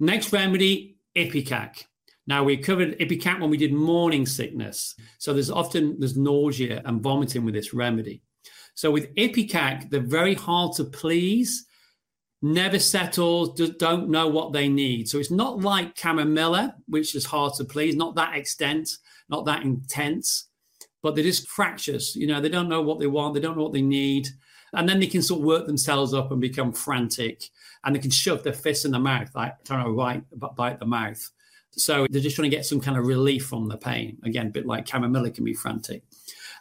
Next 0.00 0.32
remedy, 0.32 0.96
Ipecac. 1.16 1.84
Now 2.26 2.42
we 2.42 2.56
covered 2.56 2.98
Ipecac 2.98 3.40
when 3.40 3.50
we 3.50 3.56
did 3.56 3.72
morning 3.72 4.24
sickness. 4.26 4.94
So 5.18 5.32
there's 5.32 5.50
often 5.50 5.98
there's 5.98 6.16
nausea 6.16 6.82
and 6.84 7.02
vomiting 7.02 7.44
with 7.44 7.54
this 7.54 7.74
remedy. 7.74 8.22
So 8.74 8.90
with 8.90 9.14
Ipecac, 9.14 9.90
they're 9.90 10.00
very 10.00 10.34
hard 10.34 10.74
to 10.76 10.84
please, 10.84 11.66
never 12.42 12.78
settles, 12.78 13.58
don't 13.78 14.10
know 14.10 14.28
what 14.28 14.52
they 14.52 14.68
need. 14.68 15.08
So 15.08 15.18
it's 15.18 15.30
not 15.30 15.60
like 15.60 15.96
Chamomilla, 15.96 16.74
which 16.86 17.14
is 17.14 17.24
hard 17.24 17.54
to 17.54 17.64
please, 17.64 17.96
not 17.96 18.14
that 18.16 18.36
extent, 18.36 18.98
not 19.28 19.44
that 19.46 19.62
intense, 19.62 20.48
but 21.02 21.14
they're 21.14 21.24
just 21.24 21.48
fractious. 21.48 22.14
You 22.14 22.26
know, 22.26 22.40
they 22.40 22.48
don't 22.48 22.68
know 22.68 22.82
what 22.82 22.98
they 22.98 23.06
want, 23.06 23.34
they 23.34 23.40
don't 23.40 23.56
know 23.56 23.62
what 23.62 23.72
they 23.72 23.82
need. 23.82 24.28
And 24.74 24.88
then 24.88 24.98
they 24.98 25.06
can 25.06 25.22
sort 25.22 25.40
of 25.40 25.46
work 25.46 25.66
themselves 25.66 26.12
up 26.14 26.32
and 26.32 26.40
become 26.40 26.72
frantic 26.72 27.48
and 27.84 27.94
they 27.94 28.00
can 28.00 28.10
shove 28.10 28.42
their 28.42 28.52
fists 28.52 28.84
in 28.84 28.90
the 28.90 28.98
mouth, 28.98 29.30
like 29.34 29.62
trying 29.64 29.84
to 29.84 29.92
bite, 29.92 30.56
bite 30.56 30.78
the 30.80 30.86
mouth. 30.86 31.30
So 31.72 32.06
they're 32.10 32.22
just 32.22 32.36
trying 32.36 32.50
to 32.50 32.56
get 32.56 32.66
some 32.66 32.80
kind 32.80 32.98
of 32.98 33.06
relief 33.06 33.46
from 33.46 33.68
the 33.68 33.76
pain. 33.76 34.18
Again, 34.24 34.48
a 34.48 34.50
bit 34.50 34.66
like 34.66 34.86
Chamomilla 34.86 35.34
can 35.34 35.44
be 35.44 35.54
frantic. 35.54 36.02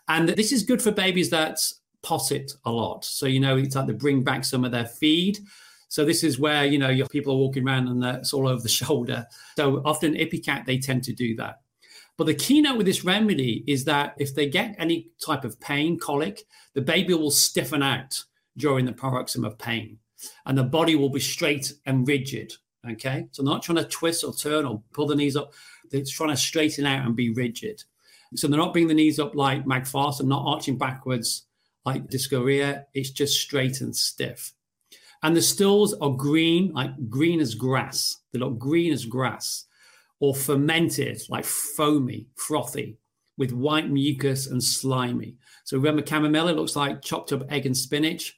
And 0.07 0.29
this 0.29 0.51
is 0.51 0.63
good 0.63 0.81
for 0.81 0.91
babies 0.91 1.29
that 1.29 1.59
pot 2.03 2.31
it 2.31 2.53
a 2.65 2.71
lot. 2.71 3.03
So, 3.05 3.25
you 3.25 3.39
know, 3.39 3.57
it's 3.57 3.75
like 3.75 3.87
they 3.87 3.93
bring 3.93 4.23
back 4.23 4.45
some 4.45 4.63
of 4.63 4.71
their 4.71 4.85
feed. 4.85 5.39
So 5.87 6.05
this 6.05 6.23
is 6.23 6.37
where, 6.37 6.65
you 6.65 6.77
know, 6.77 6.89
your 6.89 7.07
people 7.07 7.33
are 7.33 7.37
walking 7.37 7.67
around 7.67 7.87
and 7.87 8.03
that's 8.03 8.33
all 8.33 8.47
over 8.47 8.61
the 8.61 8.69
shoulder. 8.83 9.25
So 9.55 9.81
often 9.85 10.13
Ipecac, 10.13 10.65
they 10.65 10.77
tend 10.77 11.03
to 11.05 11.13
do 11.13 11.35
that. 11.37 11.61
But 12.17 12.25
the 12.25 12.35
keynote 12.35 12.77
with 12.77 12.85
this 12.85 13.03
remedy 13.03 13.63
is 13.65 13.85
that 13.85 14.13
if 14.19 14.35
they 14.35 14.47
get 14.47 14.75
any 14.77 15.09
type 15.25 15.43
of 15.43 15.59
pain, 15.59 15.97
colic, 15.97 16.43
the 16.75 16.81
baby 16.81 17.15
will 17.15 17.31
stiffen 17.31 17.81
out 17.81 18.23
during 18.57 18.85
the 18.85 18.93
paroxysm 18.93 19.45
of 19.45 19.57
pain 19.57 19.97
and 20.45 20.57
the 20.57 20.63
body 20.63 20.95
will 20.95 21.09
be 21.09 21.19
straight 21.19 21.73
and 21.85 22.07
rigid. 22.07 22.53
Okay. 22.87 23.27
So 23.31 23.41
not 23.41 23.63
trying 23.63 23.77
to 23.77 23.85
twist 23.85 24.23
or 24.23 24.33
turn 24.33 24.65
or 24.65 24.83
pull 24.93 25.07
the 25.07 25.15
knees 25.15 25.35
up. 25.35 25.53
They're 25.89 26.03
trying 26.07 26.29
to 26.29 26.37
straighten 26.37 26.85
out 26.85 27.05
and 27.05 27.15
be 27.15 27.31
rigid. 27.31 27.83
So 28.35 28.47
they're 28.47 28.57
not 28.57 28.73
bringing 28.73 28.89
the 28.89 28.93
knees 28.95 29.19
up 29.19 29.35
like 29.35 29.65
Magfos 29.65 30.19
and 30.19 30.29
not 30.29 30.43
arching 30.45 30.77
backwards 30.77 31.43
like 31.85 32.07
Dioscorea, 32.07 32.85
it's 32.93 33.11
just 33.11 33.39
straight 33.39 33.81
and 33.81 33.95
stiff. 33.95 34.53
And 35.21 35.35
the 35.35 35.41
stools 35.41 35.93
are 35.95 36.11
green, 36.11 36.73
like 36.73 37.09
green 37.09 37.39
as 37.39 37.55
grass. 37.55 38.17
They 38.31 38.39
look 38.39 38.59
green 38.59 38.91
as 38.91 39.05
grass, 39.05 39.65
or 40.19 40.35
fermented, 40.35 41.21
like 41.29 41.45
foamy, 41.45 42.27
frothy, 42.35 42.97
with 43.37 43.51
white 43.51 43.89
mucus 43.89 44.47
and 44.47 44.63
slimy. 44.63 45.35
So 45.63 45.77
remember, 45.77 46.01
chamomilla 46.01 46.55
looks 46.55 46.75
like 46.75 47.01
chopped 47.01 47.31
up 47.31 47.49
egg 47.51 47.65
and 47.65 47.75
spinach, 47.75 48.37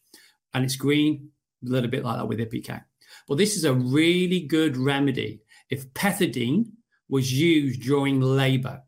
and 0.53 0.63
it's 0.63 0.75
green, 0.75 1.29
a 1.65 1.69
little 1.69 1.89
bit 1.89 2.03
like 2.03 2.17
that 2.17 2.27
with 2.27 2.39
ipecac. 2.39 2.83
But 3.27 3.37
this 3.37 3.55
is 3.55 3.65
a 3.65 3.73
really 3.73 4.41
good 4.41 4.77
remedy 4.77 5.41
if 5.69 5.91
pethidine 5.93 6.67
was 7.09 7.33
used 7.33 7.81
during 7.81 8.21
labor 8.21 8.81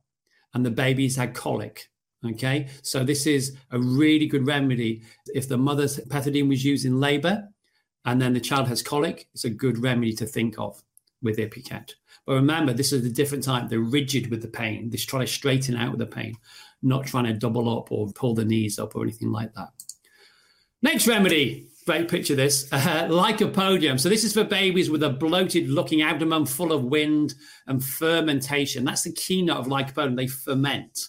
and 0.53 0.65
the 0.65 0.71
babies 0.71 1.15
had 1.15 1.33
colic 1.33 1.89
Okay, 2.25 2.67
so 2.81 3.03
this 3.03 3.27
is 3.27 3.55
a 3.71 3.79
really 3.79 4.25
good 4.25 4.45
remedy. 4.47 5.03
If 5.35 5.47
the 5.47 5.57
mother's 5.57 5.99
pethidine 5.99 6.49
was 6.49 6.65
used 6.65 6.85
in 6.85 6.99
labor 6.99 7.47
and 8.05 8.19
then 8.19 8.33
the 8.33 8.39
child 8.39 8.67
has 8.69 8.81
colic, 8.81 9.27
it's 9.33 9.45
a 9.45 9.49
good 9.49 9.77
remedy 9.77 10.13
to 10.13 10.25
think 10.25 10.57
of 10.57 10.81
with 11.21 11.37
Ipecac. 11.37 11.91
But 12.25 12.33
remember, 12.33 12.73
this 12.73 12.91
is 12.91 13.05
a 13.05 13.09
different 13.09 13.43
type. 13.43 13.69
They're 13.69 13.79
rigid 13.79 14.29
with 14.31 14.41
the 14.41 14.47
pain. 14.47 14.89
They're 14.89 14.99
trying 14.99 15.25
to 15.25 15.31
straighten 15.31 15.75
out 15.75 15.91
with 15.91 15.99
the 15.99 16.07
pain, 16.07 16.35
not 16.81 17.05
trying 17.05 17.25
to 17.25 17.33
double 17.33 17.77
up 17.77 17.91
or 17.91 18.11
pull 18.13 18.33
the 18.33 18.45
knees 18.45 18.79
up 18.79 18.95
or 18.95 19.03
anything 19.03 19.31
like 19.31 19.53
that. 19.53 19.69
Next 20.81 21.07
remedy, 21.07 21.67
great 21.85 22.09
picture 22.09 22.35
this, 22.35 22.67
uh, 22.71 23.07
lycopodium. 23.09 23.99
So 23.99 24.09
this 24.09 24.23
is 24.23 24.33
for 24.33 24.43
babies 24.43 24.89
with 24.89 25.03
a 25.03 25.09
bloated 25.09 25.69
looking 25.69 26.01
abdomen 26.01 26.45
full 26.45 26.73
of 26.73 26.83
wind 26.83 27.35
and 27.67 27.83
fermentation. 27.83 28.83
That's 28.83 29.03
the 29.03 29.13
keynote 29.13 29.57
of 29.57 29.67
lycopodium. 29.67 30.17
They 30.17 30.27
ferment 30.27 30.99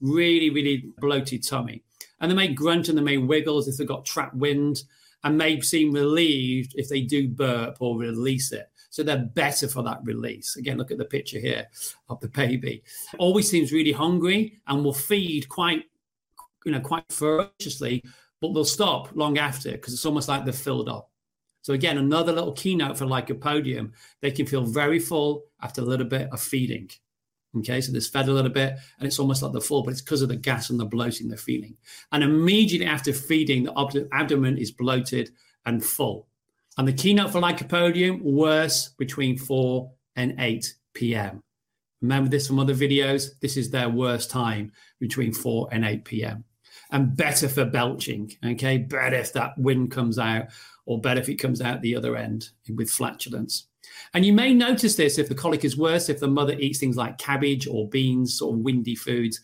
really, 0.00 0.50
really 0.50 0.90
bloated 0.98 1.46
tummy. 1.46 1.82
And 2.20 2.30
they 2.30 2.34
may 2.34 2.48
grunt 2.48 2.88
and 2.88 2.98
they 2.98 3.02
may 3.02 3.18
wiggle 3.18 3.60
if 3.60 3.76
they've 3.76 3.86
got 3.86 4.04
trapped 4.04 4.34
wind 4.34 4.82
and 5.24 5.38
may 5.38 5.60
seem 5.60 5.92
relieved 5.92 6.74
if 6.76 6.88
they 6.88 7.00
do 7.00 7.28
burp 7.28 7.76
or 7.80 7.98
release 7.98 8.52
it. 8.52 8.70
So 8.90 9.02
they're 9.02 9.18
better 9.18 9.68
for 9.68 9.82
that 9.82 10.00
release. 10.02 10.56
Again, 10.56 10.78
look 10.78 10.90
at 10.90 10.98
the 10.98 11.04
picture 11.04 11.38
here 11.38 11.66
of 12.08 12.20
the 12.20 12.28
baby. 12.28 12.82
Always 13.18 13.48
seems 13.48 13.72
really 13.72 13.92
hungry 13.92 14.60
and 14.66 14.82
will 14.82 14.94
feed 14.94 15.48
quite, 15.48 15.84
you 16.64 16.72
know, 16.72 16.80
quite 16.80 17.04
ferociously, 17.10 18.02
but 18.40 18.54
they'll 18.54 18.64
stop 18.64 19.10
long 19.14 19.38
after 19.38 19.72
because 19.72 19.92
it's 19.92 20.06
almost 20.06 20.28
like 20.28 20.44
they're 20.44 20.52
filled 20.52 20.88
up. 20.88 21.10
So 21.62 21.74
again, 21.74 21.98
another 21.98 22.32
little 22.32 22.52
keynote 22.52 22.96
for 22.96 23.04
lycopodium. 23.04 23.92
They 24.22 24.30
can 24.30 24.46
feel 24.46 24.64
very 24.64 24.98
full 24.98 25.44
after 25.60 25.82
a 25.82 25.84
little 25.84 26.06
bit 26.06 26.28
of 26.32 26.40
feeding. 26.40 26.88
Okay, 27.58 27.80
so 27.80 27.92
there's 27.92 28.08
fed 28.08 28.28
a 28.28 28.32
little 28.32 28.50
bit 28.50 28.76
and 28.98 29.06
it's 29.06 29.18
almost 29.18 29.42
like 29.42 29.52
the 29.52 29.60
full, 29.60 29.82
but 29.82 29.90
it's 29.92 30.00
because 30.00 30.22
of 30.22 30.28
the 30.28 30.36
gas 30.36 30.70
and 30.70 30.78
the 30.78 30.84
bloating 30.84 31.28
they're 31.28 31.38
feeling. 31.38 31.76
And 32.12 32.22
immediately 32.22 32.86
after 32.86 33.12
feeding, 33.12 33.64
the 33.64 34.08
abdomen 34.12 34.58
is 34.58 34.70
bloated 34.70 35.30
and 35.66 35.84
full. 35.84 36.26
And 36.76 36.86
the 36.86 36.92
keynote 36.92 37.32
for 37.32 37.40
lycopodium, 37.40 38.22
worse 38.22 38.90
between 38.90 39.36
4 39.36 39.90
and 40.16 40.34
8 40.38 40.74
p.m. 40.94 41.42
Remember 42.00 42.30
this 42.30 42.46
from 42.46 42.60
other 42.60 42.74
videos? 42.74 43.30
This 43.40 43.56
is 43.56 43.70
their 43.70 43.88
worst 43.88 44.30
time 44.30 44.70
between 45.00 45.32
4 45.32 45.68
and 45.72 45.84
8 45.84 46.04
p.m. 46.04 46.44
And 46.92 47.16
better 47.16 47.48
for 47.48 47.64
belching, 47.64 48.32
okay? 48.44 48.78
Better 48.78 49.16
if 49.16 49.32
that 49.32 49.58
wind 49.58 49.90
comes 49.90 50.18
out, 50.18 50.46
or 50.86 51.00
better 51.00 51.20
if 51.20 51.28
it 51.28 51.34
comes 51.34 51.60
out 51.60 51.82
the 51.82 51.96
other 51.96 52.16
end 52.16 52.50
with 52.74 52.90
flatulence. 52.90 53.66
And 54.14 54.24
you 54.24 54.32
may 54.32 54.54
notice 54.54 54.96
this 54.96 55.18
if 55.18 55.28
the 55.28 55.34
colic 55.34 55.64
is 55.64 55.76
worse, 55.76 56.08
if 56.08 56.20
the 56.20 56.28
mother 56.28 56.54
eats 56.58 56.78
things 56.78 56.96
like 56.96 57.18
cabbage 57.18 57.66
or 57.66 57.88
beans, 57.88 58.40
or 58.40 58.54
windy 58.54 58.94
foods, 58.94 59.40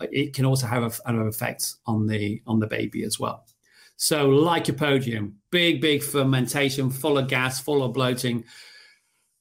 it 0.00 0.34
can 0.34 0.44
also 0.44 0.66
have 0.66 1.00
an 1.06 1.26
effect 1.26 1.74
on 1.86 2.06
the 2.06 2.42
on 2.46 2.60
the 2.60 2.66
baby 2.66 3.02
as 3.04 3.18
well. 3.18 3.46
So 3.96 4.28
lycopodium, 4.28 5.32
big, 5.50 5.80
big 5.80 6.02
fermentation, 6.02 6.90
full 6.90 7.16
of 7.18 7.28
gas, 7.28 7.60
full 7.60 7.82
of 7.82 7.94
bloating. 7.94 8.44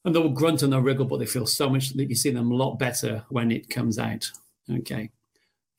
And 0.06 0.16
they'll 0.16 0.30
grunt 0.30 0.62
and 0.62 0.72
they'll 0.72 0.82
wriggle, 0.82 1.06
but 1.06 1.20
they 1.20 1.26
feel 1.26 1.48
so 1.48 1.70
much 1.70 1.90
that 1.90 2.10
you 2.10 2.16
see 2.16 2.30
them 2.30 2.52
a 2.52 2.56
lot 2.56 2.78
better 2.80 3.26
when 3.30 3.52
it 3.52 3.70
comes 3.70 4.00
out. 4.00 4.30
Okay. 4.72 5.10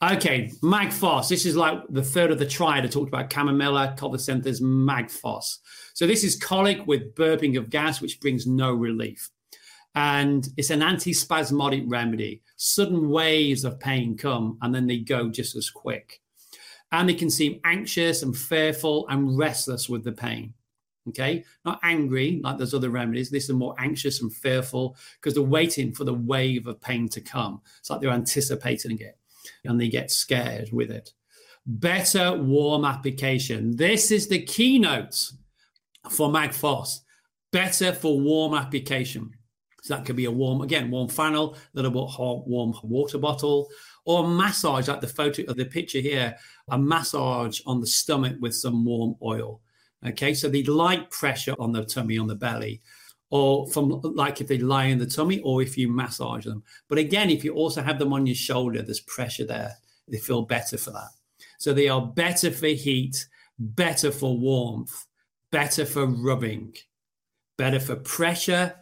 Okay, 0.03 0.51
Magphos. 0.63 1.31
This 1.31 1.47
is 1.47 1.57
like 1.57 1.79
the 1.89 2.03
third 2.03 2.31
of 2.31 2.39
the 2.39 2.45
triad. 2.45 2.85
I 2.85 2.89
talked 2.89 3.09
about 3.09 3.31
chamomilla, 3.31 3.97
colocynthis, 3.97 4.61
Magphos. 4.61 5.59
So 5.95 6.07
this 6.07 6.23
is 6.23 6.37
colic 6.37 6.87
with 6.87 7.15
burping 7.15 7.57
of 7.57 7.71
gas, 7.71 8.03
which 8.03 8.21
brings 8.21 8.47
no 8.47 8.75
relief. 8.75 9.31
And 9.95 10.47
it's 10.59 10.69
an 10.69 10.81
antispasmodic 10.81 11.85
remedy. 11.87 12.43
Sudden 12.57 13.09
waves 13.09 13.65
of 13.65 13.81
pain 13.81 14.19
come 14.19 14.59
and 14.61 14.75
then 14.75 14.87
they 14.87 14.99
go 14.99 15.31
just 15.31 15.57
as 15.57 15.71
quick. 15.71 16.21
And 16.93 17.09
they 17.09 17.15
can 17.15 17.31
seem 17.31 17.59
anxious 17.65 18.23
and 18.23 18.37
fearful 18.37 19.09
and 19.09 19.39
restless 19.39 19.89
with 19.89 20.05
the 20.05 20.13
pain. 20.13 20.53
Okay, 21.09 21.45
not 21.65 21.79
angry 21.85 22.41
like 22.43 22.59
those 22.59 22.75
other 22.75 22.91
remedies. 22.91 23.31
This 23.31 23.45
is 23.45 23.55
more 23.55 23.77
anxious 23.79 24.21
and 24.21 24.35
fearful 24.35 24.97
because 25.15 25.35
they're 25.35 25.43
waiting 25.43 25.93
for 25.93 26.05
the 26.05 26.13
wave 26.13 26.67
of 26.67 26.81
pain 26.83 27.09
to 27.11 27.21
come. 27.23 27.63
It's 27.79 27.89
like 27.89 28.01
they're 28.03 28.11
anticipating 28.11 28.99
it 28.99 29.17
and 29.67 29.81
they 29.81 29.89
get 29.89 30.11
scared 30.11 30.71
with 30.73 30.91
it. 30.91 31.13
Better 31.67 32.33
warm 32.35 32.85
application. 32.85 33.77
This 33.77 34.11
is 34.11 34.29
the 34.29 34.43
keynote 34.43 35.17
for 36.11 36.29
Magphos. 36.29 37.01
Better 37.53 37.93
for 37.93 38.21
warm 38.21 38.55
application. 38.55 39.33
So 39.83 39.95
that 39.95 40.05
could 40.05 40.17
be 40.17 40.25
a 40.25 40.31
warm, 40.31 40.63
again, 40.63 40.91
warm 40.91 41.09
funnel, 41.09 41.55
a 41.55 41.59
little 41.75 41.93
bit 41.93 42.11
hot, 42.11 42.47
warm 42.49 42.75
water 42.83 43.19
bottle, 43.19 43.69
or 44.05 44.27
massage, 44.27 44.89
like 44.89 45.01
the 45.01 45.07
photo 45.07 45.43
of 45.45 45.57
the 45.57 45.65
picture 45.65 46.01
here, 46.01 46.37
a 46.71 46.79
massage 46.79 47.61
on 47.67 47.81
the 47.81 47.87
stomach 47.87 48.37
with 48.41 48.55
some 48.55 48.85
warm 48.85 49.15
oil. 49.23 49.61
Okay, 50.07 50.35
so 50.35 50.49
the 50.49 50.65
light 50.65 51.11
pressure 51.11 51.55
on 51.59 51.73
the 51.73 51.85
tummy, 51.85 52.19
on 52.19 52.27
the 52.27 52.35
belly, 52.35 52.83
or 53.31 53.67
from 53.69 54.01
like 54.03 54.41
if 54.41 54.49
they 54.49 54.59
lie 54.59 54.85
in 54.85 54.99
the 54.99 55.07
tummy 55.07 55.41
or 55.41 55.63
if 55.63 55.77
you 55.77 55.89
massage 55.89 56.45
them. 56.45 56.63
But 56.89 56.99
again, 56.99 57.31
if 57.31 57.45
you 57.45 57.55
also 57.55 57.83
have 57.83 57.99
them 57.99 58.13
on 58.13 58.27
your 58.27 58.37
shoulder, 58.37 58.83
there's 58.83 59.01
pressure 59.01 59.45
there. 59.45 59.73
They 60.09 60.19
feel 60.19 60.43
better 60.43 60.79
for 60.79 60.91
that. 60.93 61.11
So 61.59 61.73
they 61.73 61.89
are 61.89 62.07
better 62.07 62.51
for 62.51 62.69
heat, 62.69 63.27
better 63.59 64.13
for 64.13 64.37
warmth, 64.37 65.07
better 65.51 65.85
for 65.85 66.07
rubbing, 66.07 66.75
better 67.57 67.81
for 67.81 67.97
pressure. 67.97 68.75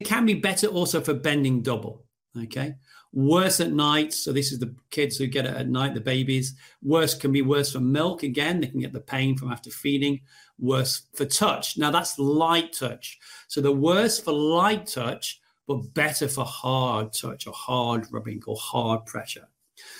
It 0.00 0.06
can 0.06 0.24
be 0.24 0.34
better 0.34 0.66
also 0.68 1.00
for 1.00 1.14
bending 1.14 1.62
double. 1.62 2.04
Okay. 2.36 2.74
Worse 3.14 3.60
at 3.60 3.72
night. 3.72 4.12
So 4.12 4.32
this 4.32 4.50
is 4.50 4.58
the 4.58 4.74
kids 4.90 5.16
who 5.16 5.26
get 5.28 5.46
it 5.46 5.54
at 5.54 5.68
night, 5.68 5.94
the 5.94 6.00
babies. 6.00 6.54
Worse 6.82 7.14
can 7.14 7.32
be 7.32 7.42
worse 7.42 7.72
for 7.72 7.80
milk. 7.80 8.24
Again, 8.24 8.60
they 8.60 8.66
can 8.66 8.80
get 8.80 8.92
the 8.92 9.00
pain 9.00 9.36
from 9.36 9.52
after 9.52 9.70
feeding 9.70 10.20
worse 10.58 11.02
for 11.14 11.24
touch. 11.24 11.78
Now 11.78 11.90
that's 11.90 12.18
light 12.18 12.72
touch. 12.72 13.18
So 13.48 13.60
the 13.60 13.72
worse 13.72 14.18
for 14.18 14.32
light 14.32 14.86
touch, 14.86 15.40
but 15.66 15.94
better 15.94 16.28
for 16.28 16.44
hard 16.44 17.12
touch 17.12 17.46
or 17.46 17.54
hard 17.54 18.06
rubbing 18.12 18.42
or 18.46 18.56
hard 18.56 19.06
pressure. 19.06 19.48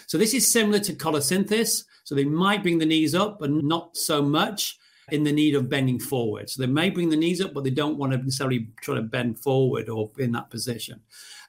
So 0.06 0.18
this 0.18 0.34
is 0.34 0.50
similar 0.50 0.78
to 0.80 0.92
colocynthis. 0.92 1.84
So 2.04 2.14
they 2.14 2.24
might 2.24 2.62
bring 2.62 2.78
the 2.78 2.86
knees 2.86 3.14
up, 3.14 3.38
but 3.40 3.50
not 3.50 3.96
so 3.96 4.22
much 4.22 4.78
in 5.10 5.22
the 5.22 5.32
need 5.32 5.54
of 5.54 5.68
bending 5.68 5.98
forward. 5.98 6.48
So 6.48 6.62
they 6.62 6.70
may 6.70 6.90
bring 6.90 7.10
the 7.10 7.16
knees 7.16 7.40
up, 7.40 7.54
but 7.54 7.64
they 7.64 7.70
don't 7.70 7.98
want 7.98 8.12
to 8.12 8.18
necessarily 8.18 8.68
try 8.80 8.94
to 8.94 9.02
bend 9.02 9.38
forward 9.38 9.88
or 9.88 10.10
in 10.18 10.32
that 10.32 10.50
position. 10.50 11.00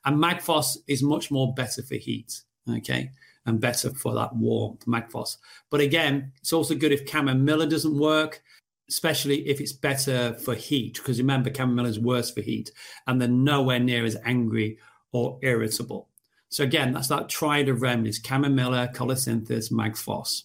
And 0.06 0.18
Magphos 0.18 0.78
is 0.88 1.04
much 1.04 1.32
more 1.32 1.54
better 1.54 1.82
for 1.82 1.96
heat. 1.96 2.42
Okay. 2.70 3.12
And 3.48 3.60
better 3.60 3.92
for 3.92 4.14
that 4.16 4.36
warmth, 4.36 4.86
Magphos. 4.86 5.38
But 5.70 5.82
again, 5.82 6.32
it's 6.42 6.54
also 6.54 6.74
good 6.74 6.92
if 6.92 7.06
chamomilla 7.06 7.70
doesn't 7.70 7.98
work 7.98 8.42
especially 8.90 9.48
if 9.48 9.60
it's 9.60 9.74
better 9.74 10.34
for 10.36 10.56
heat, 10.56 10.96
because 10.96 11.20
remember, 11.20 11.54
chamomile 11.54 11.86
is 11.86 12.00
worse 12.00 12.32
for 12.32 12.42
heat, 12.42 12.72
and 13.08 13.20
they're 13.20 13.28
nowhere 13.28 13.80
near 13.80 14.06
as 14.06 14.18
angry 14.26 14.78
or 15.12 15.40
irritable. 15.42 16.10
So 16.50 16.64
again, 16.64 16.94
that's 16.94 17.08
that 17.08 17.30
triad 17.30 17.70
of 17.70 17.82
remedies: 17.82 18.22
chamomilla, 18.22 18.94
colocynthis, 18.94 19.72
magphos. 19.72 20.44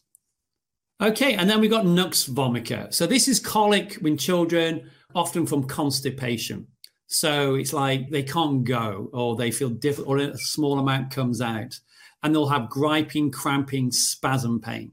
Okay, 1.00 1.34
and 1.34 1.48
then 1.48 1.60
we've 1.60 1.70
got 1.70 1.86
nux 1.86 2.28
vomica. 2.28 2.92
So 2.92 3.06
this 3.06 3.28
is 3.28 3.40
colic 3.40 3.98
in 4.02 4.16
children, 4.16 4.90
often 5.14 5.46
from 5.46 5.64
constipation. 5.64 6.66
So 7.12 7.56
it's 7.56 7.72
like 7.72 8.08
they 8.08 8.22
can't 8.22 8.62
go, 8.62 9.10
or 9.12 9.34
they 9.34 9.50
feel 9.50 9.68
different, 9.68 10.08
or 10.08 10.18
a 10.18 10.38
small 10.38 10.78
amount 10.78 11.10
comes 11.10 11.40
out, 11.40 11.78
and 12.22 12.32
they'll 12.32 12.46
have 12.46 12.70
griping, 12.70 13.32
cramping, 13.32 13.90
spasm 13.90 14.60
pain. 14.60 14.92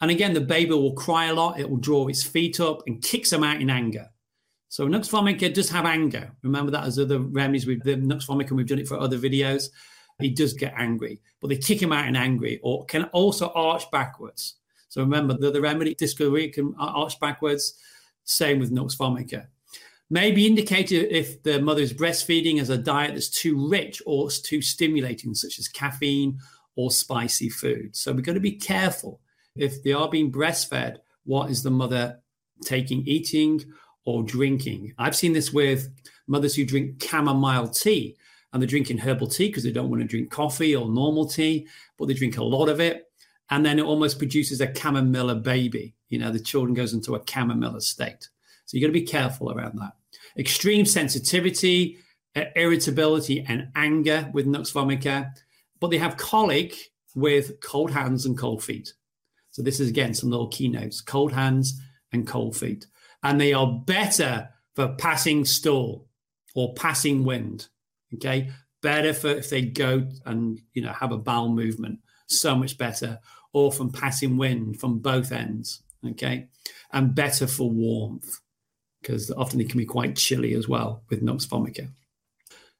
And 0.00 0.08
again, 0.08 0.34
the 0.34 0.40
baby 0.40 0.70
will 0.70 0.92
cry 0.92 1.26
a 1.26 1.34
lot. 1.34 1.58
It 1.58 1.68
will 1.68 1.78
draw 1.78 2.06
its 2.06 2.22
feet 2.22 2.60
up 2.60 2.84
and 2.86 3.02
kicks 3.02 3.30
them 3.30 3.42
out 3.42 3.60
in 3.60 3.70
anger. 3.70 4.08
So 4.68 4.86
Nux 4.86 5.00
vomica 5.00 5.52
does 5.52 5.68
have 5.70 5.84
anger. 5.84 6.30
Remember 6.42 6.70
that 6.70 6.84
as 6.84 6.96
other 6.96 7.18
remedies 7.18 7.66
with 7.66 7.82
the 7.82 7.96
Nux 7.96 8.20
vomica, 8.28 8.52
we've 8.52 8.68
done 8.68 8.78
it 8.78 8.86
for 8.86 9.00
other 9.00 9.18
videos. 9.18 9.70
He 10.20 10.30
does 10.30 10.52
get 10.52 10.74
angry, 10.76 11.20
but 11.40 11.48
they 11.48 11.56
kick 11.56 11.82
him 11.82 11.92
out 11.92 12.06
in 12.06 12.14
angry 12.14 12.60
or 12.62 12.84
can 12.84 13.04
also 13.06 13.50
arch 13.56 13.90
backwards. 13.90 14.54
So 14.88 15.00
remember 15.00 15.36
the, 15.36 15.50
the 15.50 15.60
remedy 15.60 15.96
Dioscorea 15.96 16.52
can 16.52 16.72
arch 16.78 17.18
backwards. 17.18 17.74
Same 18.22 18.60
with 18.60 18.70
Nux 18.70 18.94
vomica. 18.96 19.48
Maybe 20.10 20.46
indicated 20.46 21.14
if 21.14 21.42
the 21.42 21.60
mother 21.60 21.82
is 21.82 21.92
breastfeeding 21.92 22.60
as 22.60 22.70
a 22.70 22.78
diet 22.78 23.14
that's 23.14 23.28
too 23.28 23.68
rich 23.68 24.00
or 24.06 24.30
too 24.30 24.62
stimulating, 24.62 25.34
such 25.34 25.58
as 25.58 25.68
caffeine 25.68 26.38
or 26.76 26.90
spicy 26.90 27.50
food. 27.50 27.94
So 27.94 28.12
we've 28.12 28.24
got 28.24 28.34
to 28.34 28.40
be 28.40 28.52
careful 28.52 29.20
if 29.58 29.82
they 29.82 29.92
are 29.92 30.08
being 30.08 30.32
breastfed, 30.32 30.98
what 31.24 31.50
is 31.50 31.62
the 31.62 31.70
mother 31.70 32.20
taking, 32.64 33.02
eating, 33.06 33.64
or 34.04 34.22
drinking? 34.22 34.94
I've 34.98 35.16
seen 35.16 35.32
this 35.32 35.52
with 35.52 35.88
mothers 36.26 36.54
who 36.54 36.64
drink 36.64 37.02
chamomile 37.02 37.68
tea 37.68 38.16
and 38.52 38.62
they're 38.62 38.68
drinking 38.68 38.98
herbal 38.98 39.26
tea 39.26 39.48
because 39.48 39.64
they 39.64 39.72
don't 39.72 39.90
want 39.90 40.00
to 40.00 40.08
drink 40.08 40.30
coffee 40.30 40.74
or 40.74 40.88
normal 40.88 41.26
tea, 41.26 41.66
but 41.98 42.06
they 42.06 42.14
drink 42.14 42.38
a 42.38 42.44
lot 42.44 42.68
of 42.68 42.80
it. 42.80 43.10
And 43.50 43.64
then 43.64 43.78
it 43.78 43.84
almost 43.84 44.18
produces 44.18 44.60
a 44.60 44.68
chamomilla 44.68 45.42
baby. 45.42 45.94
You 46.08 46.18
know, 46.18 46.30
the 46.30 46.40
children 46.40 46.74
goes 46.74 46.94
into 46.94 47.14
a 47.14 47.20
chamomilla 47.20 47.82
state. 47.82 48.28
So 48.64 48.76
you've 48.76 48.82
got 48.82 48.88
to 48.88 49.00
be 49.00 49.06
careful 49.06 49.52
around 49.52 49.78
that. 49.78 49.92
Extreme 50.36 50.86
sensitivity, 50.86 51.98
uh, 52.36 52.44
irritability, 52.56 53.44
and 53.48 53.68
anger 53.74 54.30
with 54.32 54.46
nux 54.46 54.72
vomica, 54.72 55.30
but 55.80 55.90
they 55.90 55.98
have 55.98 56.16
colic 56.16 56.90
with 57.14 57.60
cold 57.60 57.90
hands 57.90 58.26
and 58.26 58.36
cold 58.36 58.62
feet. 58.62 58.92
So 59.50 59.62
this 59.62 59.80
is 59.80 59.88
again 59.88 60.14
some 60.14 60.30
little 60.30 60.48
keynotes: 60.48 61.00
cold 61.00 61.32
hands 61.32 61.80
and 62.12 62.26
cold 62.26 62.56
feet, 62.56 62.86
and 63.22 63.40
they 63.40 63.52
are 63.52 63.72
better 63.86 64.48
for 64.74 64.94
passing 64.98 65.44
stool 65.44 66.06
or 66.54 66.74
passing 66.74 67.24
wind. 67.24 67.68
Okay, 68.14 68.50
better 68.82 69.12
for 69.12 69.28
if 69.28 69.50
they 69.50 69.62
go 69.62 70.08
and 70.24 70.60
you 70.72 70.82
know 70.82 70.92
have 70.92 71.12
a 71.12 71.18
bowel 71.18 71.48
movement, 71.48 72.00
so 72.26 72.54
much 72.54 72.78
better, 72.78 73.18
or 73.52 73.72
from 73.72 73.90
passing 73.90 74.36
wind 74.36 74.78
from 74.78 74.98
both 74.98 75.32
ends. 75.32 75.82
Okay, 76.06 76.48
and 76.92 77.14
better 77.14 77.46
for 77.46 77.70
warmth 77.70 78.40
because 79.00 79.30
often 79.32 79.60
it 79.60 79.68
can 79.68 79.78
be 79.78 79.86
quite 79.86 80.16
chilly 80.16 80.54
as 80.54 80.68
well 80.68 81.02
with 81.08 81.22
Nux 81.22 81.46
vomica. 81.46 81.88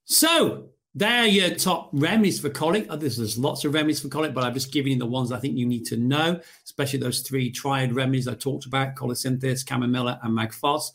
So 0.05 0.71
there 0.95 1.23
are 1.23 1.27
your 1.27 1.51
top 1.55 1.91
remedies 1.93 2.41
for 2.41 2.51
colic. 2.51 2.87
Oh, 2.91 2.97
there's, 2.97 3.39
lots 3.39 3.65
of 3.65 3.75
remedies 3.75 4.01
for 4.01 4.09
colic, 4.09 4.35
but 4.35 4.43
I've 4.43 4.55
just 4.55 4.73
given 4.73 4.93
you 4.93 4.99
the 4.99 5.07
ones 5.07 5.31
I 5.31 5.39
think 5.39 5.57
you 5.57 5.67
need 5.67 5.85
to 5.87 5.97
know, 5.97 6.41
especially 6.65 6.99
those 6.99 7.21
three 7.21 7.51
triad 7.51 7.95
remedies 7.95 8.27
I 8.27 8.35
talked 8.35 8.67
about, 8.67 8.97
colocynthis, 8.97 9.65
chamomilla, 9.65 10.19
and 10.23 10.37
magphos. 10.37 10.91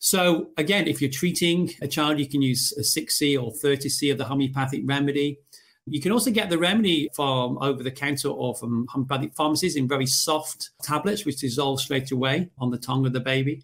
So 0.00 0.50
again, 0.56 0.86
if 0.88 1.00
you're 1.02 1.10
treating 1.10 1.70
a 1.82 1.88
child, 1.88 2.18
you 2.18 2.28
can 2.28 2.40
use 2.40 2.72
a 2.76 2.80
6C 2.80 3.40
or 3.40 3.52
30C 3.52 4.12
of 4.12 4.18
the 4.18 4.24
homeopathic 4.24 4.82
remedy. 4.84 5.38
You 5.86 6.00
can 6.00 6.12
also 6.12 6.30
get 6.30 6.50
the 6.50 6.58
remedy 6.58 7.08
from 7.14 7.58
over 7.58 7.82
the 7.82 7.90
counter 7.90 8.28
or 8.28 8.54
from 8.54 8.86
homeopathic 8.88 9.34
pharmacies 9.34 9.76
in 9.76 9.88
very 9.88 10.06
soft 10.06 10.70
tablets, 10.82 11.24
which 11.24 11.40
dissolve 11.40 11.80
straight 11.80 12.10
away 12.10 12.50
on 12.58 12.70
the 12.70 12.78
tongue 12.78 13.06
of 13.06 13.12
the 13.12 13.20
baby. 13.20 13.62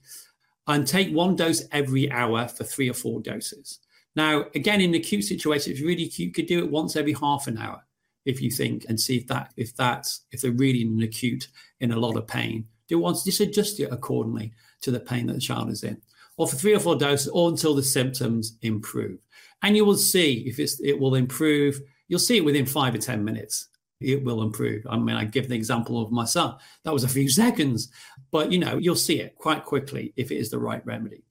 And 0.67 0.87
take 0.87 1.15
one 1.15 1.37
dose 1.37 1.63
every 1.73 2.11
hour 2.11 2.49
for 2.49 2.65
three 2.65 2.89
or 2.89 2.95
four 2.95 3.21
doses. 3.21 3.81
Now, 4.17 4.47
again, 4.55 4.81
in 4.81 4.95
acute 4.95 5.25
situations, 5.25 5.79
if 5.79 5.85
really 5.85 6.05
acute, 6.05 6.19
you 6.19 6.33
could 6.33 6.47
do 6.47 6.61
it 6.61 6.71
once 6.71 6.97
every 6.97 7.13
half 7.13 7.47
an 7.49 7.59
hour, 7.59 7.85
if 8.25 8.41
you 8.41 8.51
think, 8.51 8.87
and 8.89 8.99
see 8.99 9.17
if 9.19 9.27
that 9.27 9.53
if 9.57 9.77
that's 9.77 10.23
if 10.31 10.41
they're 10.41 10.53
really 10.53 10.83
in 10.83 10.95
an 10.95 11.03
acute 11.03 11.49
in 11.81 11.93
a 11.93 11.99
lot 11.99 12.17
of 12.17 12.27
pain. 12.27 12.67
Do 12.89 12.99
it 12.99 13.03
once, 13.03 13.25
just 13.25 13.41
adjust 13.41 13.81
it 13.81 13.91
accordingly 13.91 14.53
to 14.83 14.91
the 14.91 15.01
pain 15.01 15.27
that 15.27 15.35
the 15.35 15.41
child 15.41 15.71
is 15.71 15.85
in, 15.85 16.01
or 16.37 16.47
for 16.47 16.57
three 16.57 16.75
or 16.75 16.81
four 16.81 16.97
doses, 16.97 17.29
or 17.29 17.51
until 17.51 17.75
the 17.75 17.83
symptoms 17.83 18.57
improve. 18.63 19.19
And 19.63 19.77
you 19.77 19.85
will 19.85 19.97
see 19.97 20.45
if 20.47 20.59
it's 20.59 20.81
it 20.81 20.99
will 20.99 21.15
improve. 21.15 21.81
You'll 22.09 22.21
see 22.21 22.37
it 22.37 22.45
within 22.45 22.67
five 22.67 22.95
or 22.95 22.99
ten 22.99 23.25
minutes. 23.25 23.69
It 24.01 24.25
will 24.25 24.43
improve. 24.43 24.87
I 24.89 24.99
mean, 24.99 25.17
I 25.17 25.25
give 25.25 25.49
the 25.49 25.55
example 25.55 26.03
of 26.03 26.13
my 26.13 26.25
son. 26.25 26.57
That 26.83 26.93
was 26.93 27.05
a 27.05 27.09
few 27.09 27.29
seconds, 27.43 27.91
but 28.31 28.53
you 28.53 28.59
know, 28.59 28.77
you'll 28.79 28.97
see 28.97 29.21
it 29.21 29.37
quite 29.37 29.65
quickly 29.65 30.13
if 30.17 30.31
it 30.31 30.37
is 30.37 30.51
the 30.51 30.59
right 30.59 30.85
remedy. 30.85 31.25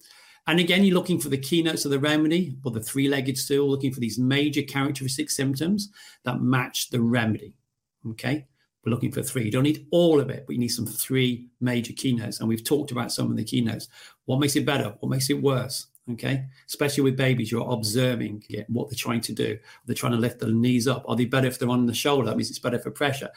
And 0.48 0.60
again, 0.60 0.84
you're 0.84 0.96
looking 0.96 1.20
for 1.20 1.30
the 1.30 1.38
keynotes 1.38 1.86
of 1.86 1.92
the 1.92 2.00
remedy 2.00 2.58
or 2.64 2.72
the 2.72 2.82
three 2.82 3.08
legged 3.08 3.38
stool, 3.38 3.70
looking 3.70 3.94
for 3.94 4.02
these 4.02 4.20
major 4.20 4.62
characteristic 4.62 5.30
symptoms 5.30 5.90
that 6.24 6.42
match 6.42 6.90
the 6.90 7.00
remedy. 7.00 7.54
Okay. 8.10 8.46
we're 8.84 8.92
looking 8.92 9.12
for 9.12 9.24
three. 9.24 9.46
You 9.46 9.52
don't 9.52 9.64
need 9.64 9.88
all 9.92 10.20
of 10.20 10.30
it, 10.30 10.44
but 10.46 10.54
you 10.54 10.60
need 10.60 10.68
some 10.68 10.86
three 10.86 11.48
major 11.62 11.94
keynotes. 11.94 12.40
And 12.42 12.50
we've 12.50 12.64
talked 12.64 12.92
about 12.92 13.14
some 13.14 13.32
of 13.32 13.38
the 13.38 13.44
keynotes. 13.46 13.88
What 14.26 14.40
makes 14.40 14.58
it 14.58 14.66
better? 14.66 14.96
What 15.00 15.10
makes 15.10 15.30
it 15.30 15.42
worse? 15.42 15.88
Okay. 16.12 16.46
Especially 16.68 17.02
with 17.02 17.16
babies, 17.16 17.50
you're 17.52 17.72
observing 17.72 18.44
what 18.68 18.90
they're 18.90 18.98
trying 18.98 19.22
to 19.22 19.32
do. 19.32 19.58
They're 19.86 19.96
trying 19.96 20.12
to 20.12 20.18
lift 20.18 20.40
their 20.40 20.52
knees 20.52 20.88
up. 20.88 21.06
Are 21.08 21.16
they 21.16 21.26
better 21.26 21.48
if 21.48 21.60
they're 21.60 21.70
on 21.70 21.86
the 21.86 21.94
shoulder? 21.94 22.26
That 22.26 22.36
means 22.36 22.50
it's 22.50 22.60
better 22.60 22.80
for 22.80 22.92
pressure. 22.92 23.30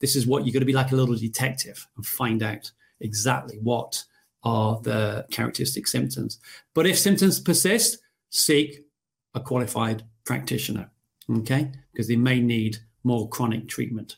This 0.00 0.16
is 0.16 0.26
what 0.26 0.44
you're 0.44 0.52
going 0.52 0.62
to 0.62 0.66
be 0.66 0.72
like 0.72 0.92
a 0.92 0.96
little 0.96 1.14
detective 1.14 1.86
and 1.96 2.06
find 2.06 2.42
out 2.42 2.70
exactly 3.00 3.58
what 3.62 4.02
are 4.42 4.80
the 4.80 5.26
characteristic 5.30 5.86
symptoms. 5.86 6.38
But 6.72 6.86
if 6.86 6.98
symptoms 6.98 7.40
persist, 7.40 7.98
seek 8.30 8.86
a 9.34 9.40
qualified 9.40 10.02
practitioner. 10.24 10.90
Okay. 11.30 11.72
Because 11.92 12.08
they 12.08 12.16
may 12.16 12.40
need 12.40 12.78
more 13.04 13.28
chronic 13.28 13.68
treatment. 13.68 14.16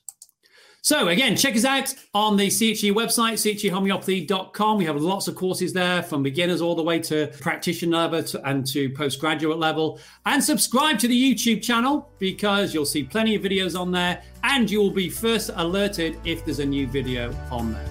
So 0.87 1.09
again, 1.09 1.37
check 1.37 1.57
us 1.57 1.65
out 1.65 1.93
on 2.15 2.37
the 2.37 2.49
CHE 2.49 2.93
website, 2.93 3.41
chehomeopathy.com. 3.41 4.79
We 4.79 4.85
have 4.85 4.95
lots 5.03 5.27
of 5.27 5.35
courses 5.35 5.73
there 5.73 6.01
from 6.01 6.23
beginners 6.23 6.61
all 6.61 6.77
the 6.77 6.83
way 6.85 7.01
to 7.01 7.27
practitioner 7.41 7.97
level 7.97 8.23
and 8.45 8.65
to 8.69 8.91
postgraduate 8.91 9.59
level. 9.59 9.99
And 10.27 10.43
subscribe 10.43 11.01
to 11.01 11.09
the 11.09 11.35
YouTube 11.35 11.61
channel 11.61 12.13
because 12.21 12.73
you'll 12.73 12.87
see 12.87 13.03
plenty 13.03 13.35
of 13.35 13.43
videos 13.43 13.77
on 13.77 13.91
there 13.91 14.23
and 14.45 14.71
you 14.71 14.79
will 14.79 14.93
be 14.93 15.11
first 15.11 15.51
alerted 15.57 16.21
if 16.25 16.45
there's 16.45 16.61
a 16.61 16.67
new 16.67 16.87
video 16.87 17.35
on 17.51 17.73
there. 17.73 17.91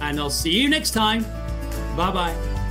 And 0.00 0.18
I'll 0.18 0.30
see 0.30 0.58
you 0.58 0.70
next 0.70 0.92
time. 0.92 1.24
Bye 1.98 2.12
bye. 2.12 2.61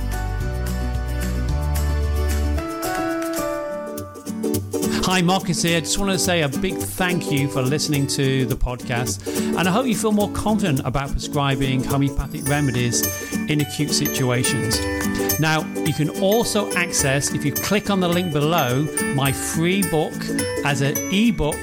Hi, 5.12 5.20
Marcus 5.20 5.60
here. 5.60 5.78
Just 5.78 5.98
wanted 5.98 6.14
to 6.14 6.18
say 6.18 6.40
a 6.40 6.48
big 6.48 6.74
thank 6.74 7.30
you 7.30 7.46
for 7.46 7.60
listening 7.60 8.06
to 8.06 8.46
the 8.46 8.54
podcast. 8.54 9.26
And 9.58 9.68
I 9.68 9.70
hope 9.70 9.84
you 9.84 9.94
feel 9.94 10.10
more 10.10 10.30
confident 10.30 10.80
about 10.86 11.10
prescribing 11.10 11.84
homeopathic 11.84 12.48
remedies 12.48 13.30
in 13.50 13.60
acute 13.60 13.90
situations. 13.90 14.80
Now, 15.38 15.66
you 15.74 15.92
can 15.92 16.08
also 16.22 16.72
access, 16.72 17.34
if 17.34 17.44
you 17.44 17.52
click 17.52 17.90
on 17.90 18.00
the 18.00 18.08
link 18.08 18.32
below, 18.32 18.84
my 19.14 19.30
free 19.32 19.82
book 19.90 20.14
as 20.64 20.80
an 20.80 20.96
ebook 21.12 21.58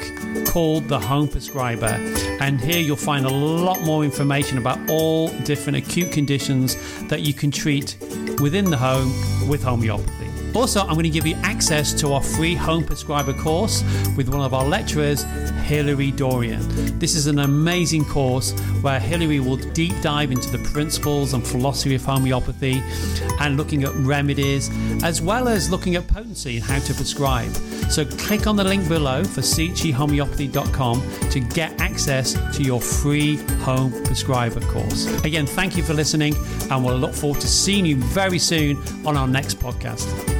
called 0.46 0.88
The 0.88 1.00
Home 1.00 1.28
Prescriber. 1.28 1.98
And 2.40 2.62
here 2.62 2.80
you'll 2.80 2.98
find 2.98 3.26
a 3.26 3.34
lot 3.34 3.82
more 3.82 4.04
information 4.04 4.60
about 4.60 4.78
all 4.92 5.30
different 5.40 5.76
acute 5.76 6.12
conditions 6.12 6.76
that 7.08 7.22
you 7.22 7.34
can 7.34 7.50
treat 7.50 7.98
within 8.40 8.66
the 8.66 8.78
home 8.78 9.12
with 9.50 9.64
homeopathy. 9.64 10.19
Also, 10.56 10.82
I'm 10.82 10.94
going 10.94 11.04
to 11.04 11.10
give 11.10 11.28
you 11.28 11.36
access 11.44 11.94
to 12.02 12.14
our 12.14 12.22
free 12.22 12.56
home 12.56 12.84
prescriber 12.84 13.34
course 13.34 13.84
with 14.18 14.30
one 14.30 14.42
of 14.42 14.54
our 14.54 14.66
lecturers, 14.66 15.24
Hilary 15.64 16.12
Dorian. 16.12 16.62
This 17.00 17.16
is 17.16 17.28
an 17.28 17.40
amazing 17.40 18.06
course 18.06 18.52
where 18.82 19.00
Hilary 19.00 19.40
will 19.40 19.58
deep 19.58 19.94
dive 20.02 20.32
into 20.32 20.50
the 20.50 20.58
principles 20.70 21.34
and 21.34 21.46
philosophy 21.46 21.96
of 21.96 22.04
homeopathy 22.04 22.82
and 23.40 23.58
looking 23.58 23.84
at 23.84 23.94
remedies, 23.96 24.70
as 25.04 25.22
well 25.22 25.48
as 25.48 25.70
looking 25.70 25.96
at 25.96 26.08
potency 26.08 26.58
and 26.58 26.66
how 26.66 26.80
to 26.80 26.94
prescribe. 26.94 27.52
So 27.90 28.06
click 28.06 28.48
on 28.48 28.56
the 28.56 28.64
link 28.64 28.88
below 28.88 29.24
for 29.24 29.42
chehomeopathy.com 29.42 31.30
to 31.30 31.40
get 31.40 31.80
access 31.80 32.34
to 32.56 32.64
your 32.64 32.82
free 32.82 33.38
home 33.62 33.92
prescriber 34.04 34.62
course. 34.62 35.08
Again, 35.24 35.46
thank 35.46 35.78
you 35.78 35.84
for 35.84 35.94
listening, 35.94 36.36
and 36.70 36.84
we'll 36.84 36.98
look 36.98 37.14
forward 37.14 37.42
to 37.42 37.48
seeing 37.48 37.86
you 37.86 37.96
very 37.98 38.40
soon 38.40 38.78
on 39.06 39.18
our 39.18 39.28
next 39.28 39.60
podcast. 39.60 40.39